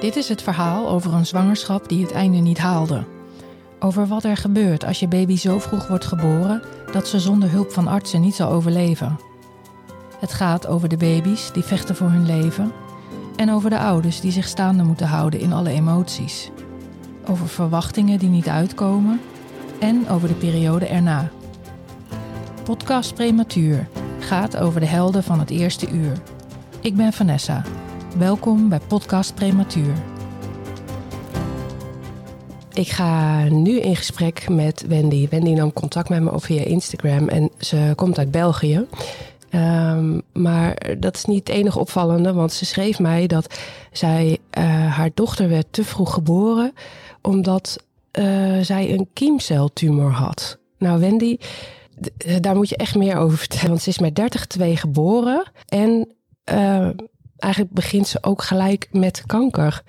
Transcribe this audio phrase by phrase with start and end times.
[0.00, 3.04] Dit is het verhaal over een zwangerschap die het einde niet haalde.
[3.78, 7.72] Over wat er gebeurt als je baby zo vroeg wordt geboren dat ze zonder hulp
[7.72, 9.18] van artsen niet zal overleven.
[10.18, 12.72] Het gaat over de baby's die vechten voor hun leven
[13.36, 16.50] en over de ouders die zich staande moeten houden in alle emoties.
[17.26, 19.20] Over verwachtingen die niet uitkomen
[19.78, 21.30] en over de periode erna.
[22.62, 23.88] Podcast Prematuur
[24.18, 26.16] gaat over de helden van het eerste uur.
[26.80, 27.62] Ik ben Vanessa.
[28.18, 29.94] Welkom bij Podcast Prematuur.
[32.72, 35.28] Ik ga nu in gesprek met Wendy.
[35.28, 38.86] Wendy nam contact met me via Instagram en ze komt uit België.
[39.50, 43.58] Um, maar dat is niet het enige opvallende, want ze schreef mij dat
[43.92, 44.64] zij, uh,
[44.96, 46.72] haar dochter werd te vroeg geboren
[47.22, 47.84] omdat
[48.18, 50.58] uh, zij een kiemceltumor had.
[50.78, 51.38] Nou, Wendy,
[52.40, 53.68] daar moet je echt meer over vertellen.
[53.68, 54.20] Want ze is met
[54.60, 56.08] 30-2 geboren en
[56.52, 56.88] uh,
[57.44, 59.82] eigenlijk begint ze ook gelijk met kanker.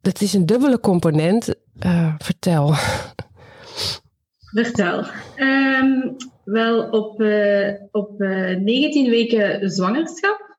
[0.00, 1.54] Dat, is een dubbele component.
[1.86, 2.74] Uh, vertel.
[4.38, 5.04] Vertel.
[5.36, 10.56] Um, wel, op, uh, op uh, 19 weken zwangerschap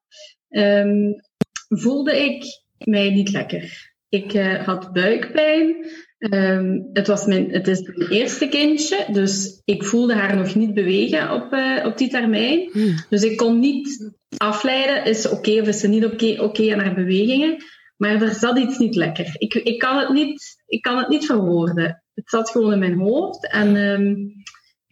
[0.49, 1.21] um,
[1.67, 2.43] voelde ik
[2.77, 3.95] mij niet lekker.
[4.09, 4.31] Ik
[4.65, 5.75] had buikpijn.
[6.19, 10.73] Um, het, was mijn, het is mijn eerste kindje, dus ik voelde haar nog niet
[10.73, 12.69] bewegen op, uh, op die termijn.
[12.73, 12.95] Mm.
[13.09, 16.37] Dus ik kon niet afleiden, is ze oké okay, of is ze niet oké okay,
[16.37, 17.57] okay aan haar bewegingen.
[17.97, 19.35] Maar er zat iets niet lekker.
[19.37, 22.03] Ik, ik, kan, het niet, ik kan het niet verwoorden.
[22.13, 23.51] Het zat gewoon in mijn hoofd.
[23.51, 24.33] En um,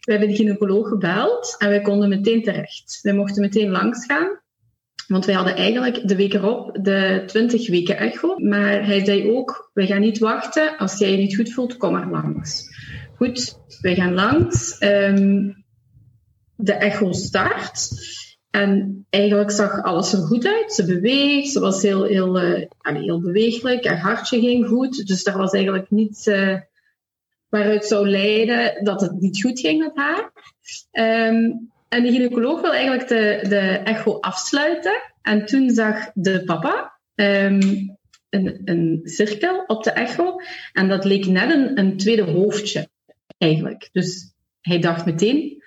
[0.00, 2.98] we hebben de gynaecoloog gebeld en wij konden meteen terecht.
[3.02, 4.40] Wij mochten meteen langsgaan.
[5.06, 8.38] Want wij hadden eigenlijk de week erop de 20 weken echo.
[8.38, 10.76] Maar hij zei ook, we gaan niet wachten.
[10.76, 12.64] Als jij je niet goed voelt, kom maar langs.
[13.16, 14.80] Goed, wij gaan langs.
[14.80, 15.64] Um,
[16.56, 17.88] de echo start.
[18.50, 20.72] En eigenlijk zag alles er goed uit.
[20.72, 23.86] Ze beweegt, ze was heel, heel, uh, heel beweeglijk.
[23.86, 25.06] Haar hartje ging goed.
[25.06, 26.56] Dus daar was eigenlijk niets uh,
[27.48, 30.32] waaruit zou leiden dat het niet goed ging met haar.
[31.32, 35.02] Um, en de gynaecoloog wil eigenlijk de, de echo afsluiten.
[35.22, 37.96] En toen zag de papa um,
[38.30, 40.40] een, een cirkel op de echo.
[40.72, 42.88] En dat leek net een, een tweede hoofdje,
[43.38, 43.88] eigenlijk.
[43.92, 45.62] Dus hij dacht meteen,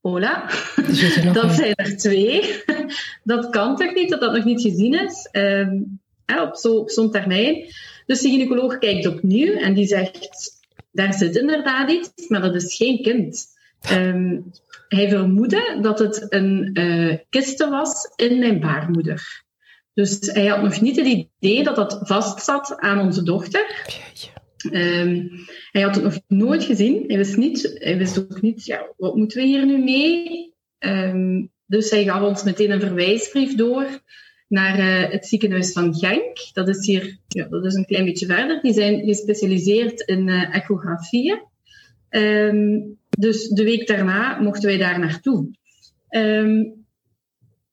[0.00, 0.50] hola,
[1.32, 2.62] dat zijn er twee.
[3.24, 7.64] dat kan toch niet, dat dat nog niet gezien is, um, op zo'n zo termijn.
[8.06, 10.28] Dus de gynaecoloog kijkt opnieuw en die zegt,
[10.92, 13.46] daar zit inderdaad iets, maar dat is geen kind.
[13.92, 14.52] Um,
[14.94, 19.44] hij vermoedde dat het een uh, kiste was in mijn baarmoeder.
[19.94, 23.84] Dus hij had nog niet het idee dat dat vastzat aan onze dochter.
[24.72, 25.30] Um,
[25.70, 27.04] hij had het nog nooit gezien.
[27.06, 30.54] Hij wist, niet, hij wist ook niet, ja, wat moeten we hier nu mee?
[30.78, 33.86] Um, dus hij gaf ons meteen een verwijsbrief door
[34.48, 36.36] naar uh, het ziekenhuis van Genk.
[36.52, 38.62] Dat is hier ja, dat is een klein beetje verder.
[38.62, 41.40] Die zijn gespecialiseerd in uh, echografieën.
[42.10, 45.50] Um, dus de week daarna mochten wij daar naartoe.
[46.10, 46.84] Um,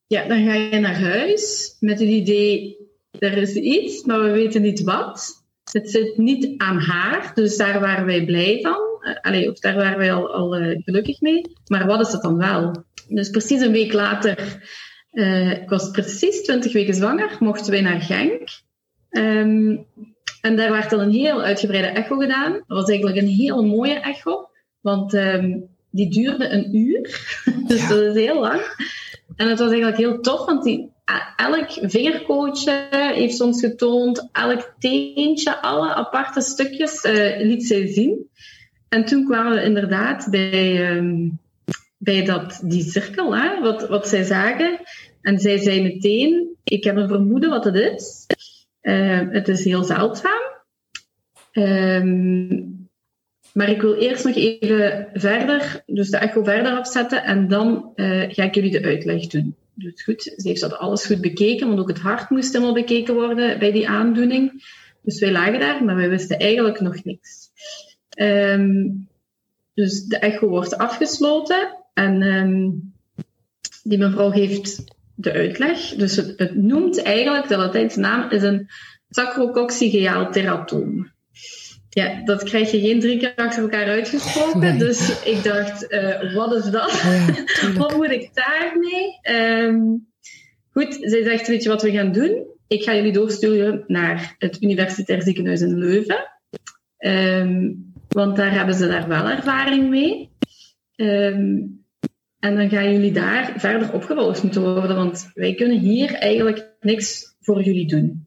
[0.06, 2.76] ja, dan ga je naar huis met het idee,
[3.18, 5.46] er is iets, maar we weten niet wat.
[5.72, 8.86] Het zit niet aan haar, dus daar waren wij blij van.
[9.20, 11.42] Allee, of daar waren wij al, al uh, gelukkig mee.
[11.66, 12.84] Maar wat is het dan wel?
[13.08, 14.68] Dus precies een week later,
[15.12, 18.48] uh, ik was precies 20 weken zwanger, mochten wij naar Genk.
[19.10, 19.86] Um,
[20.40, 22.52] en daar werd dan een heel uitgebreide echo gedaan.
[22.52, 24.47] Dat was eigenlijk een heel mooie echo.
[24.88, 27.00] Want um, die duurde een uur,
[27.68, 27.88] dus ja.
[27.88, 28.60] dat is heel lang.
[29.36, 30.90] En het was eigenlijk heel tof, want die,
[31.36, 38.30] elk vingerkootje heeft ons getoond, elk teentje, alle aparte stukjes uh, liet zij zien.
[38.88, 41.38] En toen kwamen we inderdaad bij, um,
[41.98, 44.80] bij dat, die cirkel, hè, wat, wat zij zagen.
[45.20, 48.26] En zij zei meteen, ik heb een vermoeden wat het is.
[48.82, 50.56] Uh, het is heel zeldzaam.
[51.52, 52.77] Um,
[53.58, 58.24] maar ik wil eerst nog even verder, dus de echo verder afzetten en dan uh,
[58.28, 59.54] ga ik jullie de uitleg doen.
[59.74, 63.14] Dus goed, ze heeft dat alles goed bekeken, want ook het hart moest helemaal bekeken
[63.14, 64.64] worden bij die aandoening.
[65.02, 67.50] Dus wij lagen daar, maar wij wisten eigenlijk nog niks.
[68.18, 69.08] Um,
[69.74, 72.92] dus de echo wordt afgesloten en um,
[73.82, 74.84] die mevrouw heeft
[75.14, 75.78] de uitleg.
[75.78, 78.68] Dus het, het noemt eigenlijk, de Latijnse naam is een
[79.10, 81.10] sacrococcygeaal teratoom.
[81.98, 84.60] Ja, dat krijg je geen drie keer achter elkaar uitgesproken.
[84.60, 84.78] Nee.
[84.78, 87.02] Dus ik dacht, uh, wat is dat?
[87.02, 89.18] Ja, wat moet ik daarmee?
[89.66, 90.06] Um,
[90.70, 92.46] goed, zij zegt, weet je wat we gaan doen?
[92.66, 96.28] Ik ga jullie doorsturen naar het Universitair Ziekenhuis in Leuven.
[96.98, 100.30] Um, want daar hebben ze daar wel ervaring mee.
[100.96, 101.84] Um,
[102.38, 107.36] en dan gaan jullie daar verder opgevolgd moeten worden, want wij kunnen hier eigenlijk niks
[107.40, 108.26] voor jullie doen.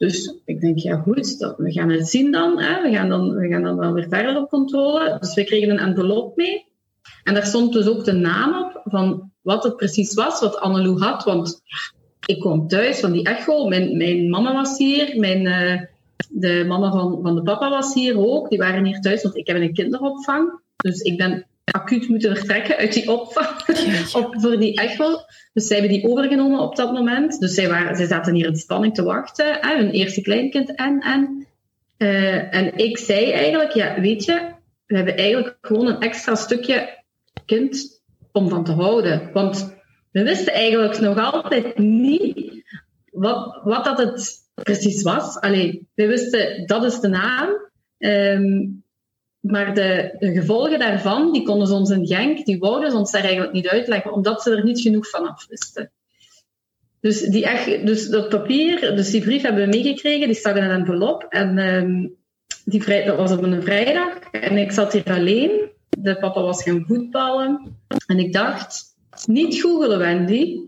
[0.00, 2.82] Dus ik denk, ja goed, dat, we gaan het zien dan, hè.
[2.82, 3.34] We, gaan dan.
[3.34, 5.16] We gaan dan wel weer verder op controle.
[5.20, 6.66] Dus we kregen een envelop mee.
[7.24, 10.98] En daar stond dus ook de naam op van wat het precies was, wat Annelou
[10.98, 11.24] had.
[11.24, 11.62] Want
[12.26, 13.68] ik kwam thuis van die echo.
[13.68, 15.80] Mijn, mijn mama was hier, mijn, uh,
[16.28, 18.48] de mama van, van de papa was hier ook.
[18.48, 20.60] Die waren hier thuis, want ik heb een kinderopvang.
[20.76, 23.48] Dus ik ben acuut moeten vertrekken uit die opvang
[24.12, 25.16] op, voor die echo.
[25.52, 27.40] Dus zij hebben die overgenomen op dat moment.
[27.40, 29.58] Dus zij, waren, zij zaten hier in spanning te wachten.
[29.60, 31.46] Hè, hun eerste kleinkind en, en.
[31.98, 34.52] Uh, en ik zei eigenlijk, ja, weet je,
[34.86, 37.02] we hebben eigenlijk gewoon een extra stukje
[37.46, 38.02] kind
[38.32, 39.30] om van te houden.
[39.32, 39.76] Want
[40.10, 42.64] we wisten eigenlijk nog altijd niet
[43.10, 45.40] wat, wat dat het precies was.
[45.40, 47.48] Alleen, we wisten, dat is de naam.
[47.98, 48.84] Um,
[49.40, 53.22] maar de, gevolgen daarvan, die konden ze ons in Genk, die wouden ze ons daar
[53.22, 55.90] eigenlijk niet uitleggen, omdat ze er niet genoeg van af wisten.
[57.00, 60.62] Dus, die echt, dus dat papier, dus die brief hebben we meegekregen, die stak in
[60.62, 61.26] een envelop.
[61.28, 62.18] En um,
[62.64, 64.18] die dat was op een vrijdag.
[64.30, 65.50] En ik zat hier alleen.
[65.88, 67.76] De papa was gaan voetballen.
[68.06, 68.84] En ik dacht,
[69.26, 70.60] niet googelen Wendy,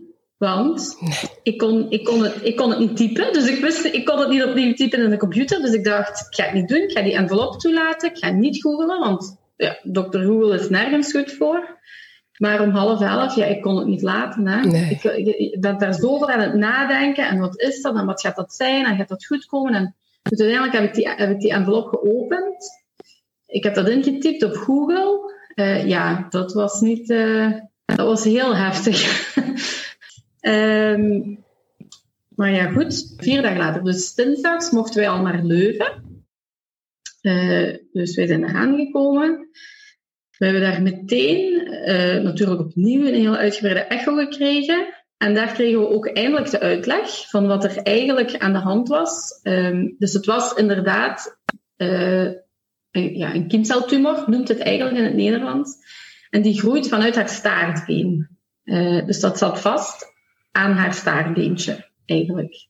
[0.43, 0.97] want
[1.43, 3.33] ik, kon, ik, kon het, ik kon het niet typen.
[3.33, 5.61] Dus ik wist, ik kon het niet opnieuw typen in de computer.
[5.61, 6.81] Dus ik dacht, ik ga het niet doen.
[6.81, 8.09] Ik ga die envelop toelaten.
[8.09, 11.77] Ik ga niet googelen, want ja, dokter Google is nergens goed voor.
[12.37, 14.47] Maar om half elf, ja, ik kon het niet laten.
[14.47, 14.61] Hè.
[14.89, 17.27] Ik, ik, ben daar zoveel aan het nadenken.
[17.27, 17.95] En wat is dat?
[17.95, 18.85] En wat gaat dat zijn?
[18.85, 19.73] En gaat dat goed komen?
[19.73, 22.83] En dus uiteindelijk heb ik die, heb ik die envelop geopend.
[23.47, 25.33] Ik heb dat ingetypt op Google.
[25.55, 27.09] Uh, ja, dat was niet...
[27.09, 27.51] Uh,
[27.85, 29.01] dat was heel heftig.
[30.47, 31.43] um,
[32.35, 33.13] maar ja, goed.
[33.17, 36.11] Vier dagen later, dus dinsdags, mochten wij al naar Leuven.
[37.21, 39.49] Uh, dus wij zijn eraan gekomen.
[40.37, 44.93] We hebben daar meteen uh, natuurlijk opnieuw een heel uitgebreide echo gekregen.
[45.17, 48.87] En daar kregen we ook eindelijk de uitleg van wat er eigenlijk aan de hand
[48.87, 49.39] was.
[49.43, 51.39] Um, dus het was inderdaad
[51.77, 52.31] uh,
[52.91, 55.75] een, ja, een kiemceltumor, noemt het eigenlijk in het Nederlands.
[56.29, 58.27] En die groeit vanuit haar staartbeen.
[59.05, 60.12] Dus dat zat vast
[60.53, 62.67] aan haar staartbeentje, eigenlijk.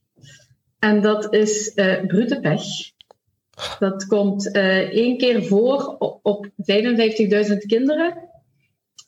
[0.78, 2.62] En dat is uh, brute pech.
[3.78, 8.28] Dat komt uh, één keer voor op, op 55.000 kinderen.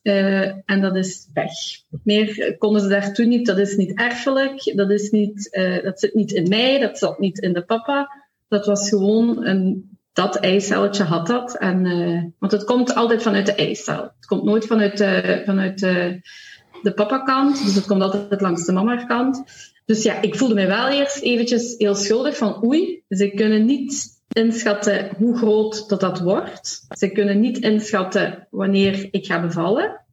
[0.02, 1.54] Uh, en dat is pech.
[2.02, 3.46] Meer konden ze daar toen niet.
[3.46, 4.72] Dat is niet erfelijk.
[4.76, 6.78] Dat, is niet, dat zit niet in mij.
[6.78, 8.24] Dat zat niet in de papa.
[8.48, 11.56] Dat was gewoon een dat eicelletje had dat.
[11.58, 14.02] En, want het komt altijd vanuit de eicel.
[14.02, 14.98] Het komt nooit vanuit
[15.44, 16.20] vanuit de,
[16.82, 17.64] de papa-kant.
[17.64, 19.44] Dus het komt altijd langs de mama-kant.
[19.84, 24.20] Dus ja, ik voelde mij wel eerst eventjes heel schuldig van oei, ze kunnen niet
[24.28, 26.86] inschatten hoe groot dat dat wordt.
[26.88, 30.04] Ze kunnen niet inschatten wanneer ik ga bevallen.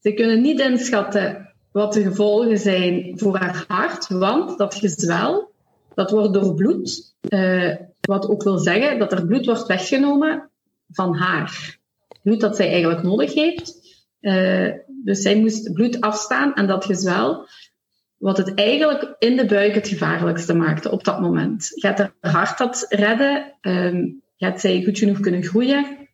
[0.00, 5.50] Ze kunnen niet inschatten wat de gevolgen zijn voor haar hart, want dat gezwel,
[5.94, 7.14] dat wordt door bloed.
[7.28, 10.50] Uh, wat ook wil zeggen dat er bloed wordt weggenomen
[10.90, 11.78] van haar.
[12.22, 13.81] Bloed dat zij eigenlijk nodig heeft.
[14.22, 14.72] Uh,
[15.04, 17.48] dus zij moest bloed afstaan en dat gezwel,
[18.16, 21.70] wat het eigenlijk in de buik het gevaarlijkste maakte op dat moment.
[21.74, 23.54] Gaat haar hart dat redden?
[23.60, 26.08] Um, gaat zij goed genoeg kunnen groeien?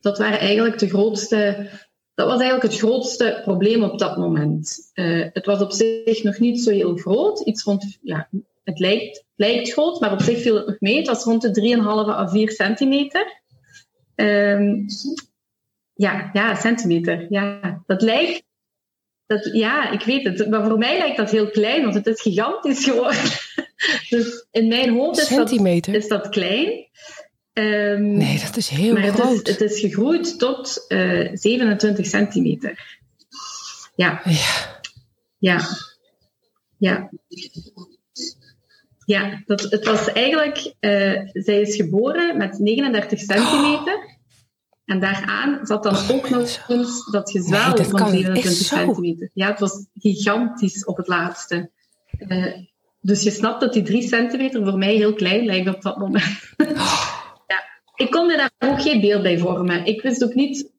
[0.00, 1.68] Dat waren eigenlijk de grootste
[2.16, 4.90] dat was eigenlijk het grootste probleem op dat moment.
[4.94, 7.40] Uh, het was op zich nog niet zo heel groot.
[7.40, 8.28] Iets rond, ja,
[8.64, 10.96] het lijkt, lijkt groot, maar op zich viel het nog mee.
[10.96, 13.40] Het was rond de 3,5 à 4 centimeter.
[14.14, 14.86] Um,
[15.96, 17.26] ja, ja, centimeter.
[17.28, 18.44] Ja, dat lijkt.
[19.26, 20.50] Dat, ja, ik weet het.
[20.50, 23.22] Maar voor mij lijkt dat heel klein, want het is gigantisch geworden.
[24.10, 25.52] dus in mijn hoofd is dat,
[25.86, 26.88] is dat klein.
[27.52, 29.36] Um, nee, dat is heel maar groot.
[29.36, 32.98] Het is, het is gegroeid tot uh, 27 centimeter.
[33.94, 34.20] Ja.
[34.24, 34.80] Ja.
[35.38, 35.60] Ja.
[36.78, 37.10] Ja.
[39.04, 40.74] Ja, dat, het was eigenlijk...
[40.80, 44.15] Uh, zij is geboren met 39 centimeter.
[44.86, 49.30] En daaraan zat dan ook nog eens dat gezwel nee, van 27 centimeter.
[49.32, 51.70] Ja, het was gigantisch op het laatste.
[52.18, 52.56] Uh,
[53.00, 56.54] dus je snapt dat die 3 centimeter voor mij heel klein lijkt op dat moment.
[57.52, 57.64] ja,
[57.94, 59.84] ik kon me daar ook geen beeld bij vormen.
[59.84, 60.70] Ik wist ook niet...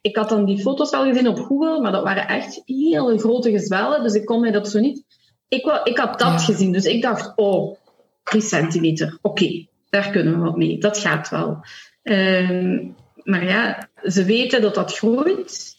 [0.00, 3.50] Ik had dan die foto's al gezien op Google, maar dat waren echt hele grote
[3.50, 4.02] gezwellen.
[4.02, 5.04] Dus ik kon mij dat zo niet...
[5.48, 6.38] Ik, ik had dat ja.
[6.38, 7.76] gezien, dus ik dacht, oh,
[8.22, 10.78] 3 centimeter, oké, okay, daar kunnen we wat mee.
[10.78, 11.64] Dat gaat wel.
[12.02, 12.94] Um,
[13.26, 15.74] maar ja, ze weten dat dat groeit,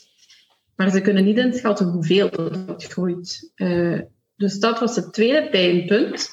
[0.76, 2.30] maar ze kunnen niet inschatten hoeveel
[2.66, 3.52] dat groeit.
[3.56, 4.02] Uh,
[4.36, 6.30] dus dat was het tweede pijnpunt.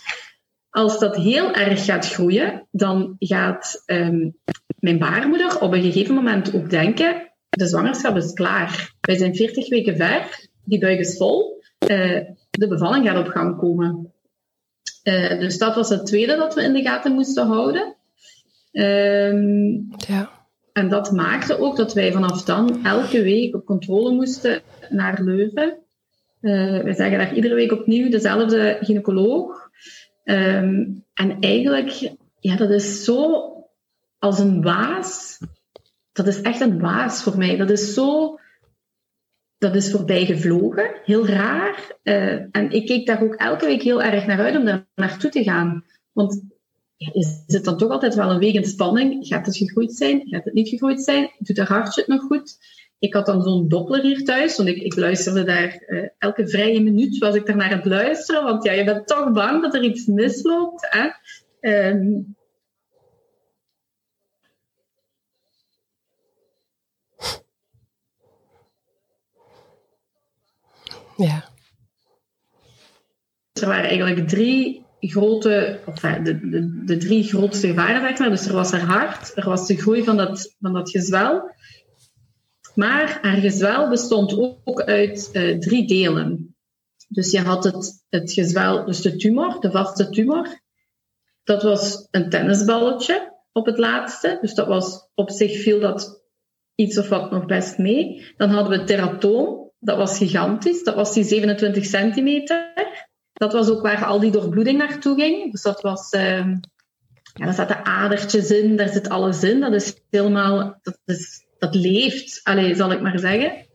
[0.70, 4.36] Als dat heel erg gaat groeien, dan gaat um,
[4.78, 8.94] mijn baarmoeder op een gegeven moment ook denken: de zwangerschap is klaar.
[9.00, 13.58] Wij zijn 40 weken ver, die buik is vol, uh, de bevalling gaat op gang
[13.58, 14.12] komen.
[15.04, 17.96] Uh, dus dat was het tweede dat we in de gaten moesten houden.
[18.72, 20.43] Ehm, ja.
[20.74, 25.78] En dat maakte ook dat wij vanaf dan elke week op controle moesten naar Leuven.
[26.40, 29.70] Uh, we zeggen daar iedere week opnieuw dezelfde gynaecoloog.
[30.24, 33.42] Um, en eigenlijk, ja, dat is zo
[34.18, 35.38] als een waas.
[36.12, 37.56] Dat is echt een waas voor mij.
[37.56, 38.38] Dat is zo
[39.58, 41.00] dat is voorbij gevlogen.
[41.04, 41.96] Heel raar.
[42.02, 45.30] Uh, en ik keek daar ook elke week heel erg naar uit om daar naartoe
[45.30, 45.84] te gaan.
[46.12, 46.42] Want
[47.12, 49.26] is het dan toch altijd wel een wegende spanning?
[49.26, 50.28] Gaat het gegroeid zijn?
[50.28, 51.30] Gaat het niet gegroeid zijn?
[51.38, 52.58] Doet haar hartje het nog goed?
[52.98, 56.82] Ik had dan zo'n doppler hier thuis, want ik, ik luisterde daar uh, elke vrije
[56.82, 59.82] minuut was ik daar naar het luisteren, want ja, je bent toch bang dat er
[59.82, 60.86] iets misloopt.
[60.90, 61.08] Hè?
[61.88, 62.36] Um,
[71.16, 71.44] Ja.
[73.52, 78.70] Er waren eigenlijk drie grote, of de, de, de drie grootste gevaren, Dus er was
[78.70, 81.52] haar hart, er was de groei van dat, van dat gezwel.
[82.74, 86.56] Maar haar gezwel bestond ook uit uh, drie delen.
[87.08, 90.60] Dus je had het, het gezwel, dus de tumor, de vaste tumor.
[91.44, 94.38] Dat was een tennisballetje op het laatste.
[94.40, 96.22] Dus dat was op zich viel dat
[96.74, 98.32] iets of wat nog best mee.
[98.36, 100.82] Dan hadden we het teratoom dat was gigantisch.
[100.82, 102.72] Dat was die 27 centimeter.
[103.34, 105.50] Dat was ook waar al die doorbloeding naartoe ging.
[105.52, 106.10] Dus dat was...
[107.36, 109.60] Ja, daar zaten adertjes in, daar zit alles in.
[109.60, 110.78] Dat is helemaal...
[110.82, 113.66] Dat, is, dat leeft, allez, zal ik maar zeggen.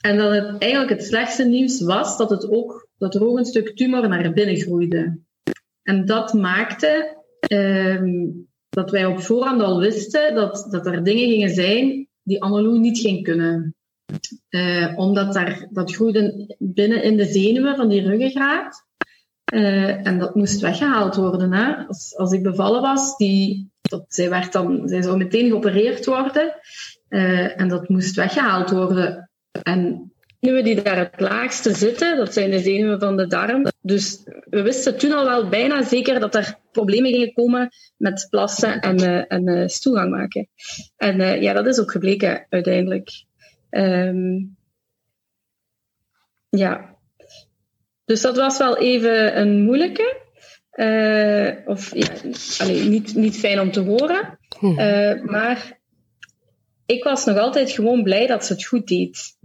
[0.00, 3.44] En dan het, eigenlijk het slechtste nieuws was dat, het ook, dat er ook een
[3.44, 5.18] stuk tumor naar binnen groeide.
[5.82, 8.02] En dat maakte uh,
[8.68, 12.98] dat wij op voorhand al wisten dat, dat er dingen gingen zijn die Annelou niet
[12.98, 13.74] ging kunnen.
[14.48, 18.86] Uh, omdat daar, dat groeide binnen in de zenuwen van die ruggengraat.
[19.52, 21.52] Uh, en dat moest weggehaald worden.
[21.52, 21.86] Hè?
[21.86, 23.70] Als, als ik bevallen was, die,
[24.08, 26.54] zij, werd dan, zij zou meteen geopereerd worden.
[27.08, 29.30] Uh, en dat moest weggehaald worden.
[29.62, 33.66] En zenuwen die daar het laagste zitten, dat zijn de zenuwen van de darm.
[33.80, 38.80] Dus we wisten toen al wel bijna zeker dat er problemen gingen komen met plassen
[38.80, 40.48] en, uh, en stoelgang maken.
[40.96, 43.24] En ja, dat is ook gebleken uiteindelijk.
[43.70, 44.56] Um,
[46.48, 46.93] ja.
[48.04, 50.22] Dus dat was wel even een moeilijke.
[50.74, 52.08] Uh, of ja,
[52.58, 54.38] allee, niet, niet fijn om te horen.
[54.60, 55.80] Uh, maar
[56.86, 59.36] ik was nog altijd gewoon blij dat ze het goed deed.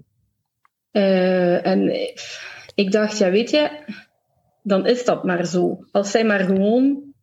[0.91, 1.91] Uh, en
[2.75, 3.69] ik dacht, ja, weet je,
[4.63, 5.85] dan is dat maar zo.
[5.91, 7.13] Als zij maar gewoon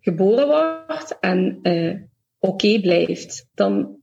[0.00, 3.96] geboren wordt en oké okay blijft, dan,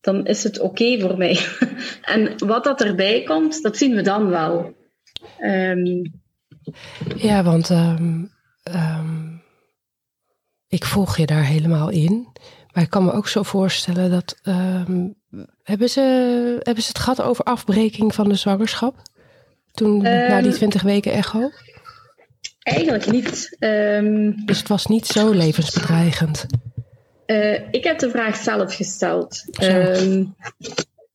[0.00, 1.38] dan is het oké voor mij.
[2.14, 4.78] en wat dat erbij komt, dat zien we dan wel.
[5.40, 6.12] Um,
[7.16, 8.30] ja, want um,
[8.74, 9.42] um,
[10.68, 12.28] ik volg je daar helemaal in.
[12.72, 14.40] Maar ik kan me ook zo voorstellen dat.
[15.62, 16.00] hebben, ze,
[16.62, 19.02] hebben ze het gehad over afbreking van de zwangerschap?
[19.72, 21.50] Toen na die 20 weken echo?
[22.60, 23.56] Eigenlijk niet.
[24.46, 26.46] dus het was niet zo levensbedreigend.
[27.30, 29.44] Uh, ik heb de vraag zelf gesteld.
[29.62, 30.34] Um,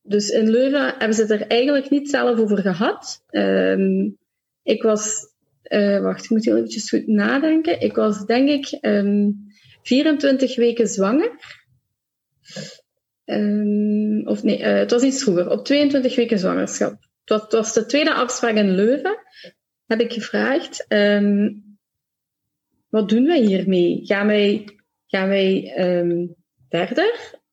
[0.08, 3.24] dus in Leuven hebben ze het er eigenlijk niet zelf over gehad.
[3.32, 4.18] Um,
[4.64, 5.34] ik was,
[5.64, 7.80] uh, wacht, ik moet heel eventjes goed nadenken.
[7.80, 9.36] Ik was denk ik um,
[9.82, 11.32] 24 weken zwanger.
[14.24, 16.98] of nee, uh, het was iets vroeger, op 22 weken zwangerschap.
[17.24, 19.18] Het was, de tweede afspraak in Leuven.
[19.86, 20.86] Heb ik gevraagd,
[22.90, 24.02] wat doen wij hiermee?
[24.04, 24.66] Gaan wij
[25.08, 25.74] gaan wij
[26.70, 27.44] verder?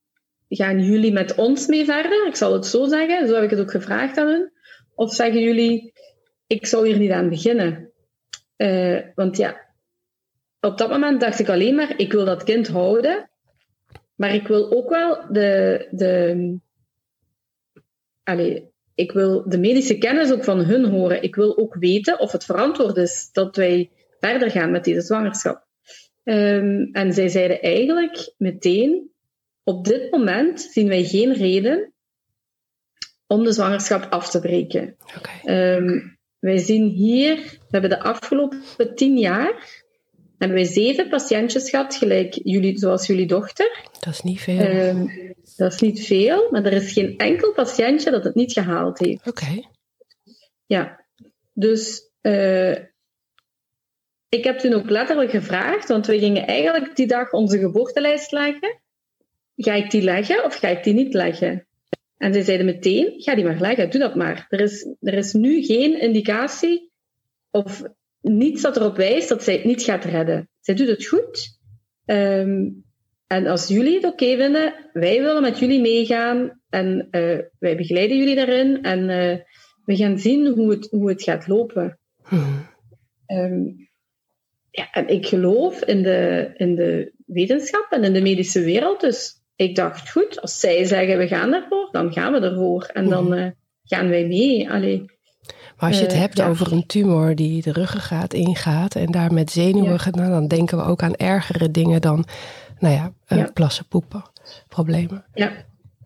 [0.54, 2.26] Gaan jullie met ons mee verder?
[2.26, 4.52] Ik zal het zo zeggen, zo heb ik het ook gevraagd aan hen.
[4.94, 5.92] Of zeggen jullie,
[6.46, 7.92] ik zou hier niet aan beginnen?
[8.56, 9.60] Uh, want ja,
[10.60, 13.30] op dat moment dacht ik alleen maar, ik wil dat kind houden.
[14.14, 16.58] Maar ik wil ook wel de, de,
[18.22, 18.60] allez,
[18.94, 21.22] ik wil de medische kennis ook van hun horen.
[21.22, 23.90] Ik wil ook weten of het verantwoord is dat wij
[24.20, 25.66] verder gaan met deze zwangerschap.
[26.24, 29.11] Um, en zij zeiden eigenlijk meteen,
[29.64, 31.92] op dit moment zien wij geen reden
[33.26, 34.96] om de zwangerschap af te breken.
[35.16, 35.76] Okay.
[35.76, 39.82] Um, wij zien hier, we hebben de afgelopen tien jaar,
[40.38, 43.88] hebben wij zeven patiëntjes gehad, gelijk jullie, zoals jullie dochter.
[44.00, 44.60] Dat is niet veel.
[44.60, 48.98] Um, dat is niet veel, maar er is geen enkel patiëntje dat het niet gehaald
[48.98, 49.26] heeft.
[49.26, 49.28] Oké.
[49.28, 49.68] Okay.
[50.66, 51.06] Ja,
[51.52, 52.76] dus uh,
[54.28, 58.81] ik heb toen ook letterlijk gevraagd, want we gingen eigenlijk die dag onze geboortelijst leggen.
[59.56, 61.66] Ga ik die leggen of ga ik die niet leggen?
[62.16, 64.46] En ze zeiden meteen, ga die maar leggen, doe dat maar.
[64.48, 66.90] Er is, er is nu geen indicatie
[67.50, 67.82] of
[68.20, 70.48] niets dat erop wijst dat zij het niet gaat redden.
[70.60, 71.58] Zij doet het goed.
[72.04, 72.68] Ehm,
[73.26, 78.16] en als jullie het oké vinden, wij willen met jullie meegaan en uh, wij begeleiden
[78.16, 79.38] jullie daarin en uh,
[79.84, 81.98] we gaan zien hoe het, hoe het gaat lopen.
[82.22, 82.66] Hmm.
[83.26, 83.90] Um,
[84.70, 89.41] ja, en ik geloof in de, in de wetenschap en in de medische wereld, dus
[89.62, 92.84] ik dacht, goed, als zij zeggen we gaan ervoor, dan gaan we ervoor.
[92.84, 93.46] En dan uh,
[93.84, 94.70] gaan wij mee.
[94.70, 95.04] Allee,
[95.76, 99.50] maar als je het hebt over een tumor die de ruggengraat ingaat en daar met
[99.50, 102.24] zenuwen gaat, nou, dan denken we ook aan ergere dingen dan,
[102.78, 104.22] nou ja, uh, plassen, poepen,
[104.68, 105.24] problemen.
[105.34, 105.52] Ja,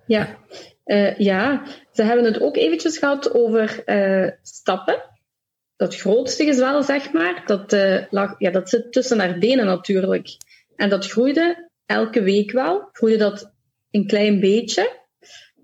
[0.06, 0.36] ja.
[1.16, 3.82] Ja, ze hebben het ook eventjes gehad over
[4.42, 5.02] stappen.
[5.76, 7.76] Dat grootste gezwel, zeg maar, dat,
[8.10, 10.36] lag, ja, dat zit tussen haar benen natuurlijk.
[10.76, 12.88] En dat groeide elke week wel.
[12.92, 13.52] Groeide dat
[13.90, 15.04] een klein beetje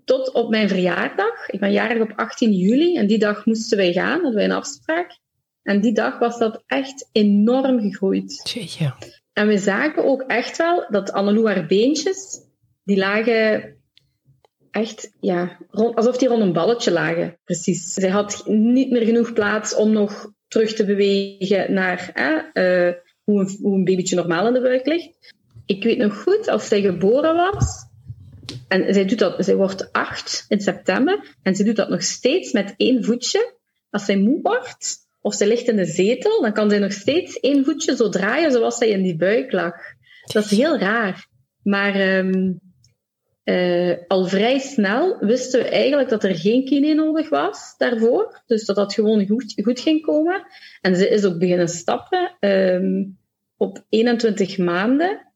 [0.05, 1.49] tot op mijn verjaardag.
[1.49, 4.51] Ik ben jarig op 18 juli en die dag moesten wij gaan, hadden wij een
[4.51, 5.19] afspraak.
[5.63, 8.41] En die dag was dat echt enorm gegroeid.
[8.43, 8.93] Tjeetje.
[9.33, 12.39] En we zagen ook echt wel dat Annelou haar beentjes,
[12.83, 13.75] die lagen
[14.71, 17.39] echt, ja, rond, alsof die rond een balletje lagen.
[17.43, 17.93] Precies.
[17.93, 23.57] Zij had niet meer genoeg plaats om nog terug te bewegen naar uh, hoe, een,
[23.61, 25.33] hoe een babytje normaal in de buik ligt.
[25.65, 27.85] Ik weet nog goed, als zij geboren was,
[28.67, 32.51] en zij, doet dat, zij wordt acht in september en ze doet dat nog steeds
[32.51, 33.53] met één voetje.
[33.89, 37.39] Als zij moe wordt of ze ligt in de zetel, dan kan zij nog steeds
[37.39, 39.75] één voetje zo draaien zoals zij in die buik lag.
[40.33, 41.27] Dat is heel raar.
[41.63, 42.59] Maar um,
[43.43, 48.41] uh, al vrij snel wisten we eigenlijk dat er geen kine nodig was daarvoor.
[48.45, 50.45] Dus dat dat gewoon goed, goed ging komen.
[50.81, 53.17] En ze is ook beginnen stappen um,
[53.57, 55.32] op 21 maanden.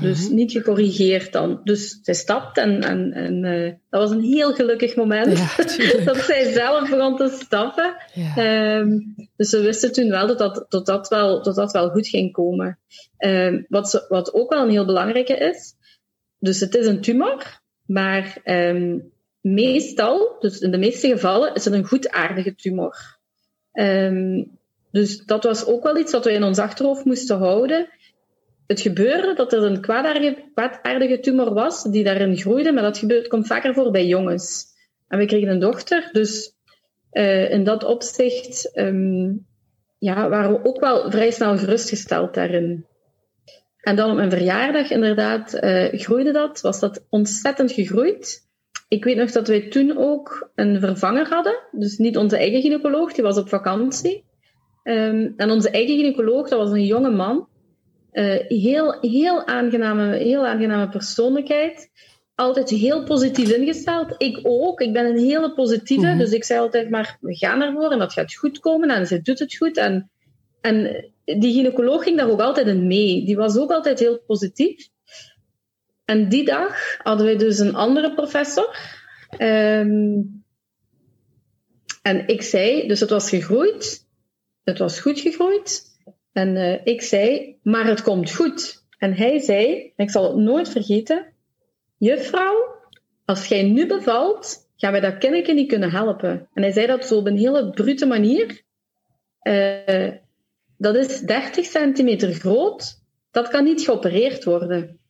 [0.00, 0.34] Dus mhm.
[0.34, 1.60] niet gecorrigeerd dan.
[1.64, 5.38] Dus zij stapt en, en, en uh, dat was een heel gelukkig moment.
[5.38, 5.56] Ja,
[6.04, 7.96] dat zij zelf begon te stappen.
[8.14, 8.78] Ja.
[8.78, 12.08] Um, dus ze wisten toen wel dat dat, dat, dat, wel, dat, dat wel goed
[12.08, 12.78] ging komen.
[13.18, 15.74] Um, wat, wat ook wel een heel belangrijke is.
[16.38, 21.74] Dus het is een tumor, maar um, meestal, dus in de meeste gevallen, is het
[21.74, 23.18] een goedaardige tumor.
[24.90, 27.88] dus dat was ook wel iets wat we in ons achterhoofd moesten houden
[28.68, 33.28] het gebeurde dat er een kwaadaardige, kwaadaardige tumor was die daarin groeide, maar dat gebeurt,
[33.28, 34.66] komt vaker voor bij jongens.
[35.08, 36.54] En we kregen een dochter, dus
[37.12, 39.46] uh, in dat opzicht um,
[39.98, 42.86] ja, waren we ook wel vrij snel gerustgesteld daarin.
[43.80, 48.46] En dan op mijn verjaardag, inderdaad, uh, groeide dat, was dat ontzettend gegroeid.
[48.88, 53.12] Ik weet nog dat wij toen ook een vervanger hadden, dus niet onze eigen gynaecoloog,
[53.12, 54.24] die was op vakantie.
[54.84, 57.48] Um, en onze eigen gynaecoloog, dat was een jonge man,
[58.48, 61.90] heel, heel, aangename, heel aangename persoonlijkheid.
[62.34, 64.14] Altijd heel positief ingesteld.
[64.18, 64.80] Ik ook.
[64.80, 66.06] Ik ben een hele positieve.
[66.06, 66.18] Mhm.
[66.18, 68.88] Dus ik zei altijd maar, we gaan ervoor en dat gaat goed komen.
[68.88, 69.76] En ze doet het goed.
[69.76, 70.10] En,
[70.60, 73.24] en die gynaecoloog ging daar ook altijd in mee.
[73.24, 74.88] Die was ook altijd heel positief.
[76.04, 78.76] En die dag hadden we dus een andere professor.
[79.38, 80.44] Um,
[82.02, 84.06] en ik zei, dus het was gegroeid.
[84.64, 85.87] Het was goed gegroeid.
[86.38, 88.86] En uh, ik zei, maar het komt goed.
[88.98, 91.32] En hij zei, ik zal het nooit vergeten,
[91.96, 92.76] juffrouw,
[93.24, 96.48] als jij nu bevalt, gaan wij dat kindje niet kunnen helpen.
[96.54, 98.62] En hij zei dat zo op een hele brute manier.
[99.42, 100.12] Uh,
[100.76, 105.00] dat is 30 centimeter groot, dat kan niet geopereerd worden.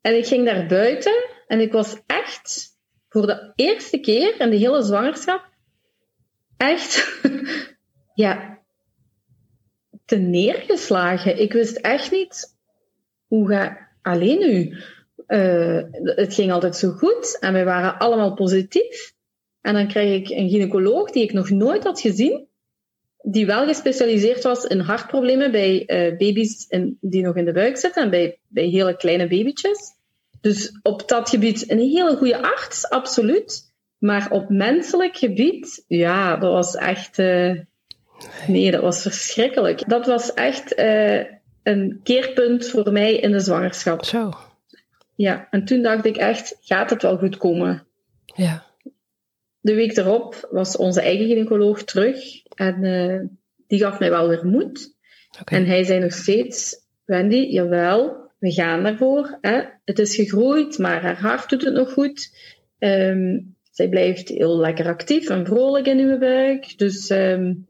[0.00, 2.66] En ik ging daar buiten en ik was echt
[3.08, 5.48] voor de eerste keer in de hele zwangerschap
[6.56, 7.20] echt
[8.14, 8.57] ja,
[10.08, 11.40] te neergeslagen.
[11.40, 12.56] Ik wist echt niet
[13.26, 14.76] hoe ga alleen nu.
[15.28, 19.14] Uh, het ging altijd zo goed en wij waren allemaal positief.
[19.60, 22.46] En dan krijg ik een gynaecoloog die ik nog nooit had gezien,
[23.22, 27.76] die wel gespecialiseerd was in hartproblemen bij uh, baby's in, die nog in de buik
[27.76, 29.78] zitten en bij, bij hele kleine babytjes.
[30.40, 33.72] Dus op dat gebied een hele goede arts, absoluut.
[33.98, 37.18] Maar op menselijk gebied, ja, dat was echt.
[37.18, 37.60] Uh,
[38.46, 39.88] Nee, dat was verschrikkelijk.
[39.88, 41.24] Dat was echt uh,
[41.62, 44.04] een keerpunt voor mij in de zwangerschap.
[44.04, 44.32] Zo.
[45.14, 47.86] Ja, en toen dacht ik echt, gaat het wel goed komen?
[48.24, 48.64] Ja.
[49.60, 52.18] De week erop was onze eigen gynaecoloog terug
[52.54, 53.20] en uh,
[53.66, 54.96] die gaf mij wel weer moed.
[55.40, 55.58] Okay.
[55.58, 59.38] En hij zei nog steeds, Wendy, jawel, we gaan ervoor.
[59.40, 59.60] Hè?
[59.84, 62.36] Het is gegroeid, maar haar hart doet het nog goed.
[62.78, 66.78] Um, zij blijft heel lekker actief en vrolijk in uw buik.
[66.78, 67.66] Dus um,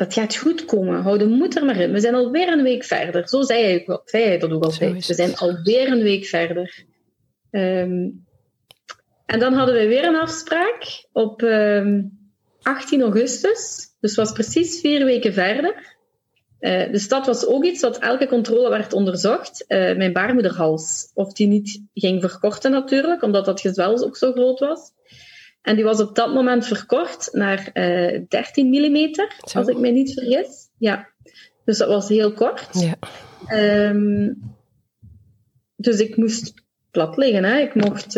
[0.00, 1.02] dat gaat goed komen.
[1.02, 1.92] Hou de moed er maar in.
[1.92, 3.28] We zijn alweer een week verder.
[3.28, 5.06] Zo zei hij, ook, zei hij dat ook altijd.
[5.06, 6.84] We zijn alweer een week verder.
[7.50, 8.26] Um,
[9.26, 12.02] en dan hadden we weer een afspraak op um, ehm,
[12.62, 13.88] 18 augustus.
[14.00, 15.96] Dus was precies vier weken verder.
[16.60, 19.64] Uh, dus dat was ook iets wat elke controle werd onderzocht.
[19.68, 21.10] Uh, mijn baarmoederhals.
[21.14, 24.92] Of die niet ging verkorten natuurlijk, omdat dat gezwel ook zo groot was.
[25.62, 29.14] En die was op dat moment verkort naar uh, 13 mm,
[29.54, 30.68] als ik me niet vergis.
[30.78, 31.08] Ja,
[31.64, 32.68] dus dat was heel kort.
[32.72, 32.96] Ja.
[33.88, 34.42] Um,
[35.76, 36.54] dus ik moest
[36.90, 37.44] plat liggen.
[37.44, 37.58] Hè.
[37.58, 38.16] Ik, mocht,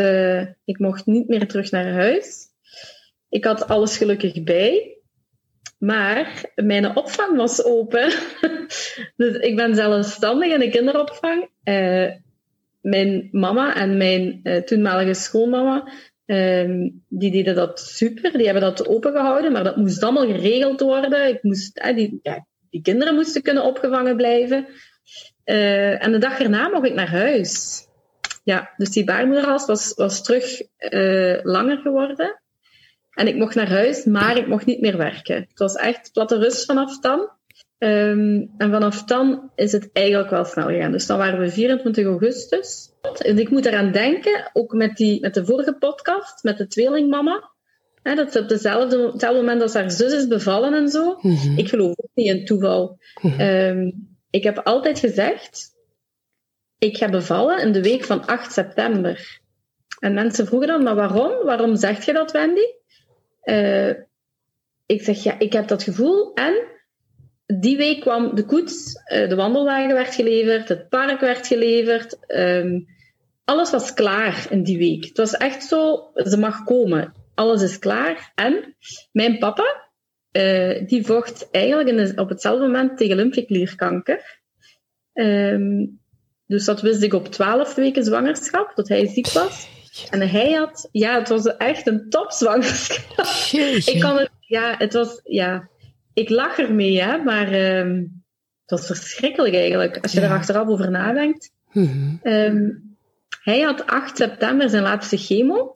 [0.65, 2.47] ik mocht niet meer terug naar huis.
[3.29, 4.97] Ik had alles gelukkig bij.
[5.83, 8.13] Maar mijn opvang was open.
[9.17, 11.49] dus ik ben zelfstandig in de kinderopvang.
[11.65, 12.11] Uh,
[12.81, 15.93] mijn mama en mijn uh, toenmalige schoonmama,
[16.27, 18.33] uh, die deden dat super.
[18.33, 21.29] Die hebben dat opengehouden, maar dat moest allemaal geregeld worden.
[21.29, 22.21] Ik moest, die,
[22.71, 24.67] die kinderen moesten kunnen opgevangen blijven.
[25.45, 27.87] en de dag erna mocht ik naar huis.
[28.45, 30.63] Ja, dus die baarmoederhals was, was terug
[31.43, 32.43] langer geworden.
[33.13, 35.37] En ik mocht naar huis, maar ik mocht niet meer werken.
[35.37, 37.31] Het was echt platte rust vanaf dan.
[37.83, 40.93] Um, en vanaf dan is het eigenlijk wel snel gegaan.
[40.93, 42.91] Dus dan waren we 24 augustus.
[43.19, 47.51] En ik moet eraan denken, ook met, die, met de vorige podcast, met de tweelingmama.
[48.03, 51.19] Hè, dat ze op dezelfde, hetzelfde moment als haar zus is bevallen en zo.
[51.21, 51.59] Mhm.
[51.59, 52.99] Ik geloof ook niet in toeval.
[53.21, 55.71] Mm um, ik heb altijd gezegd,
[56.79, 59.41] ik ga bevallen in de week van 8 september.
[59.99, 61.45] En mensen vroegen dan, maar waarom?
[61.45, 62.67] Waarom zeg je dat, Wendy?
[63.45, 63.95] Uh,
[64.87, 66.35] ik zeg, ja, ik heb dat gevoel.
[66.35, 66.72] En
[67.61, 72.17] die week kwam de koets, uh, de wandelwagen werd geleverd, het park werd geleverd.
[72.29, 72.87] Um,
[73.45, 75.05] alles was klaar in die week.
[75.05, 77.15] Het was echt zo, ze mag komen.
[77.35, 78.33] Alles is klaar.
[78.35, 78.77] En
[79.13, 79.91] mijn papa,
[80.33, 84.41] uh, die vocht eigenlijk in, op hetzelfde moment tegen lymfeklierkanker.
[85.13, 86.01] Um,
[86.47, 89.69] dus dat wist ik op twaalf weken zwangerschap, dat hij ziek was.
[90.11, 93.27] En hij had, ja, het was echt een topzwangerschap.
[93.85, 95.69] ik kan het, ja, het was, ja,
[96.13, 98.25] ik lach ermee, hè, maar um,
[98.67, 101.51] het was verschrikkelijk eigenlijk, als je er achteraf over nadenkt.
[101.73, 102.91] Mm um,
[103.43, 105.73] hij had 8 september zijn laatste chemo.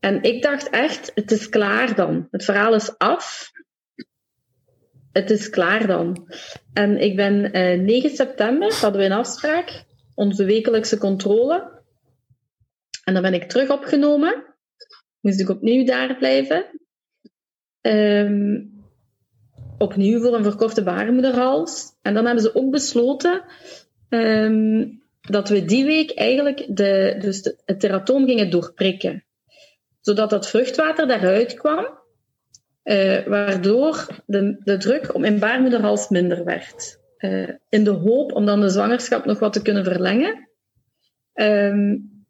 [0.00, 2.28] En ik dacht echt, het is klaar dan.
[2.30, 3.50] Het verhaal is af.
[5.12, 6.32] Het is klaar dan.
[6.72, 11.82] En ik ben uh, eh, 9 september, hadden we een afspraak, onze wekelijkse controle.
[13.04, 14.44] En dan ben ik terug opgenomen.
[15.20, 16.66] Moest ik opnieuw daar blijven.
[17.80, 18.79] Um,
[19.82, 21.92] opnieuw voor een verkorte baarmoederhals.
[22.02, 23.42] En dan hebben ze ook besloten
[24.08, 29.24] um, dat we die week eigenlijk de, dus de, het teratoom gingen doorprikken.
[30.00, 31.98] Zodat dat vruchtwater daaruit kwam.
[32.84, 36.98] Uh, waardoor de, de druk op mijn baarmoederhals minder werd.
[37.18, 40.48] Uh, in de hoop om dan de zwangerschap nog wat te kunnen verlengen.
[41.34, 42.24] Um,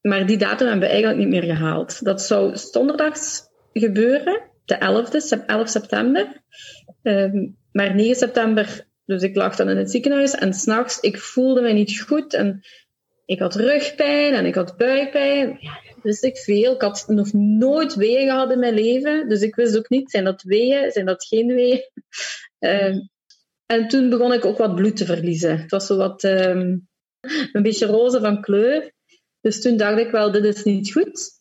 [0.00, 2.04] maar die datum hebben we eigenlijk niet meer gehaald.
[2.04, 6.42] Dat zou donderdags gebeuren, de 11e, 11 september.
[7.02, 11.60] Um, maar 9 september, dus ik lag dan in het ziekenhuis en s'nachts, ik voelde
[11.60, 12.60] me niet goed en
[13.24, 15.56] ik had rugpijn en ik had buikpijn.
[15.60, 16.74] Ja, wist ik veel.
[16.74, 20.24] Ik had nog nooit weeën gehad in mijn leven, dus ik wist ook niet, zijn
[20.24, 21.82] dat weeën, zijn dat geen weeën?
[22.58, 23.10] Um,
[23.66, 25.58] en toen begon ik ook wat bloed te verliezen.
[25.60, 26.88] Het was zo wat um,
[27.52, 28.92] een beetje roze van kleur.
[29.40, 31.37] Dus toen dacht ik wel, dit is niet goed.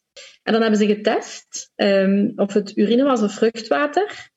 [0.48, 4.30] En dan hebben ze getest um, of het urine was of vruchtwater.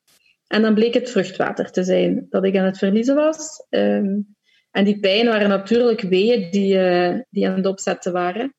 [0.47, 3.65] En dan bleek het vruchtwater te zijn dat ik aan het verliezen was.
[3.69, 4.35] Um,
[4.71, 8.55] en die pijn waren natuurlijk weeën die, uh, die aan het opzetten waren.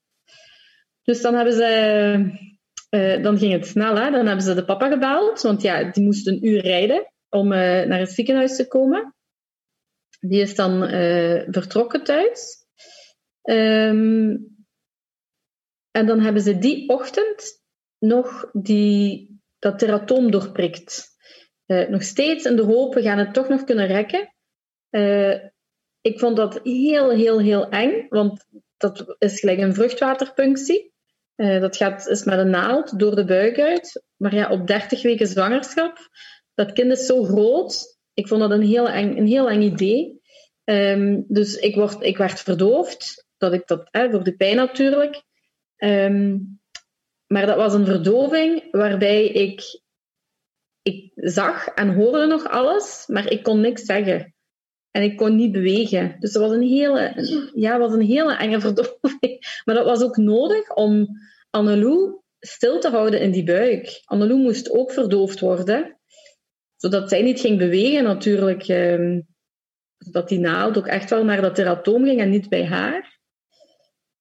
[1.02, 2.50] Dus dan hebben ze...
[2.90, 4.10] Uh, dan ging het snel, hè.
[4.10, 7.58] Dan hebben ze de papa gebeld, want ja, die moest een uur rijden om uh,
[7.58, 9.14] naar het ziekenhuis te komen.
[10.20, 10.88] Die is dan
[11.50, 12.66] vertrokken thuis.
[13.42, 14.51] Um,
[15.92, 17.60] en dan hebben ze die ochtend
[17.98, 21.10] nog die, dat teratoom doorprikt.
[21.66, 24.34] Uh, nog steeds in de hoop, we gaan het toch nog kunnen rekken.
[24.90, 25.34] Uh,
[26.00, 30.92] ik vond dat heel, heel, heel eng, want dat is gelijk een vruchtwaterpunctie.
[31.36, 34.02] Uh, dat gaat, is met een naald door de buik uit.
[34.16, 35.98] Maar ja, op 30 weken zwangerschap,
[36.54, 37.98] dat kind is zo groot.
[38.14, 40.20] Ik vond dat een heel eng, een heel eng idee.
[40.64, 45.22] Um, dus ik, word, ik werd verdoofd, dat ik dat, hè, voor de pijn natuurlijk.
[45.84, 46.60] Um,
[47.26, 49.80] maar dat was een verdoving waarbij ik,
[50.82, 54.34] ik zag en hoorde nog alles, maar ik kon niks zeggen.
[54.90, 56.16] En ik kon niet bewegen.
[56.18, 57.12] Dus dat was een hele,
[57.54, 59.60] ja, was een hele enge verdoving.
[59.64, 61.08] Maar dat was ook nodig om
[61.50, 64.02] Annelou stil te houden in die buik.
[64.04, 66.00] Annelou moest ook verdoofd worden,
[66.76, 68.68] zodat zij niet ging bewegen natuurlijk.
[68.68, 69.26] Um,
[69.98, 73.20] zodat die naald ook echt wel naar dat teratoom ging en niet bij haar.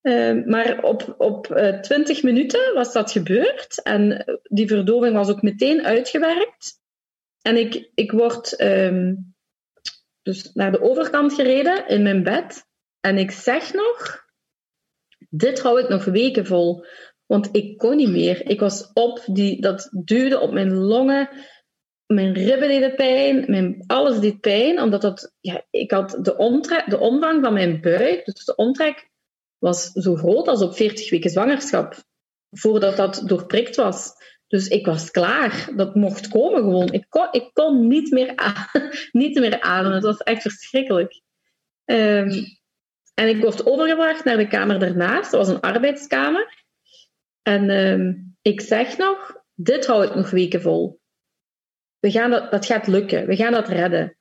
[0.02, 5.28] Ehm, maar op, op uh, eh, 20 minuten was dat gebeurd en die verdoving was
[5.28, 6.80] ook meteen uitgewerkt.
[7.42, 9.14] En ik, ik word ehm,
[10.22, 12.64] dus naar de overkant gereden in mijn bed.
[13.00, 14.24] En ik zeg nog,
[15.28, 16.84] dit hou ik nog weken vol.
[17.26, 18.50] Want ik kon niet meer.
[18.50, 21.28] Ik was op, die, dat duwde op mijn longen.
[22.06, 24.80] Mijn ribben deden pijn, mijn, alles deed pijn.
[24.80, 29.10] Omdat dat, ja, ik had de, omtrek, de omvang van mijn buik, dus de omtrek
[29.62, 31.94] was zo groot als op 40 weken zwangerschap.
[32.50, 34.12] Voordat dat doorprikt was.
[34.46, 35.68] Dus ik was klaar.
[35.76, 36.92] Dat mocht komen gewoon.
[36.92, 38.34] Ik kon, ik kon niet, meer
[39.12, 39.94] niet meer ademen.
[39.94, 41.20] Het was echt verschrikkelijk.
[41.84, 42.30] Um,
[43.14, 45.30] en ik word overgebracht naar de kamer daarnaast.
[45.30, 46.64] Dat was een arbeidskamer.
[47.42, 51.00] En um, ik zeg nog, dit hou ik nog weken vol.
[51.98, 53.26] We gaan dat, dat gaat lukken.
[53.26, 54.16] We gaan dat redden.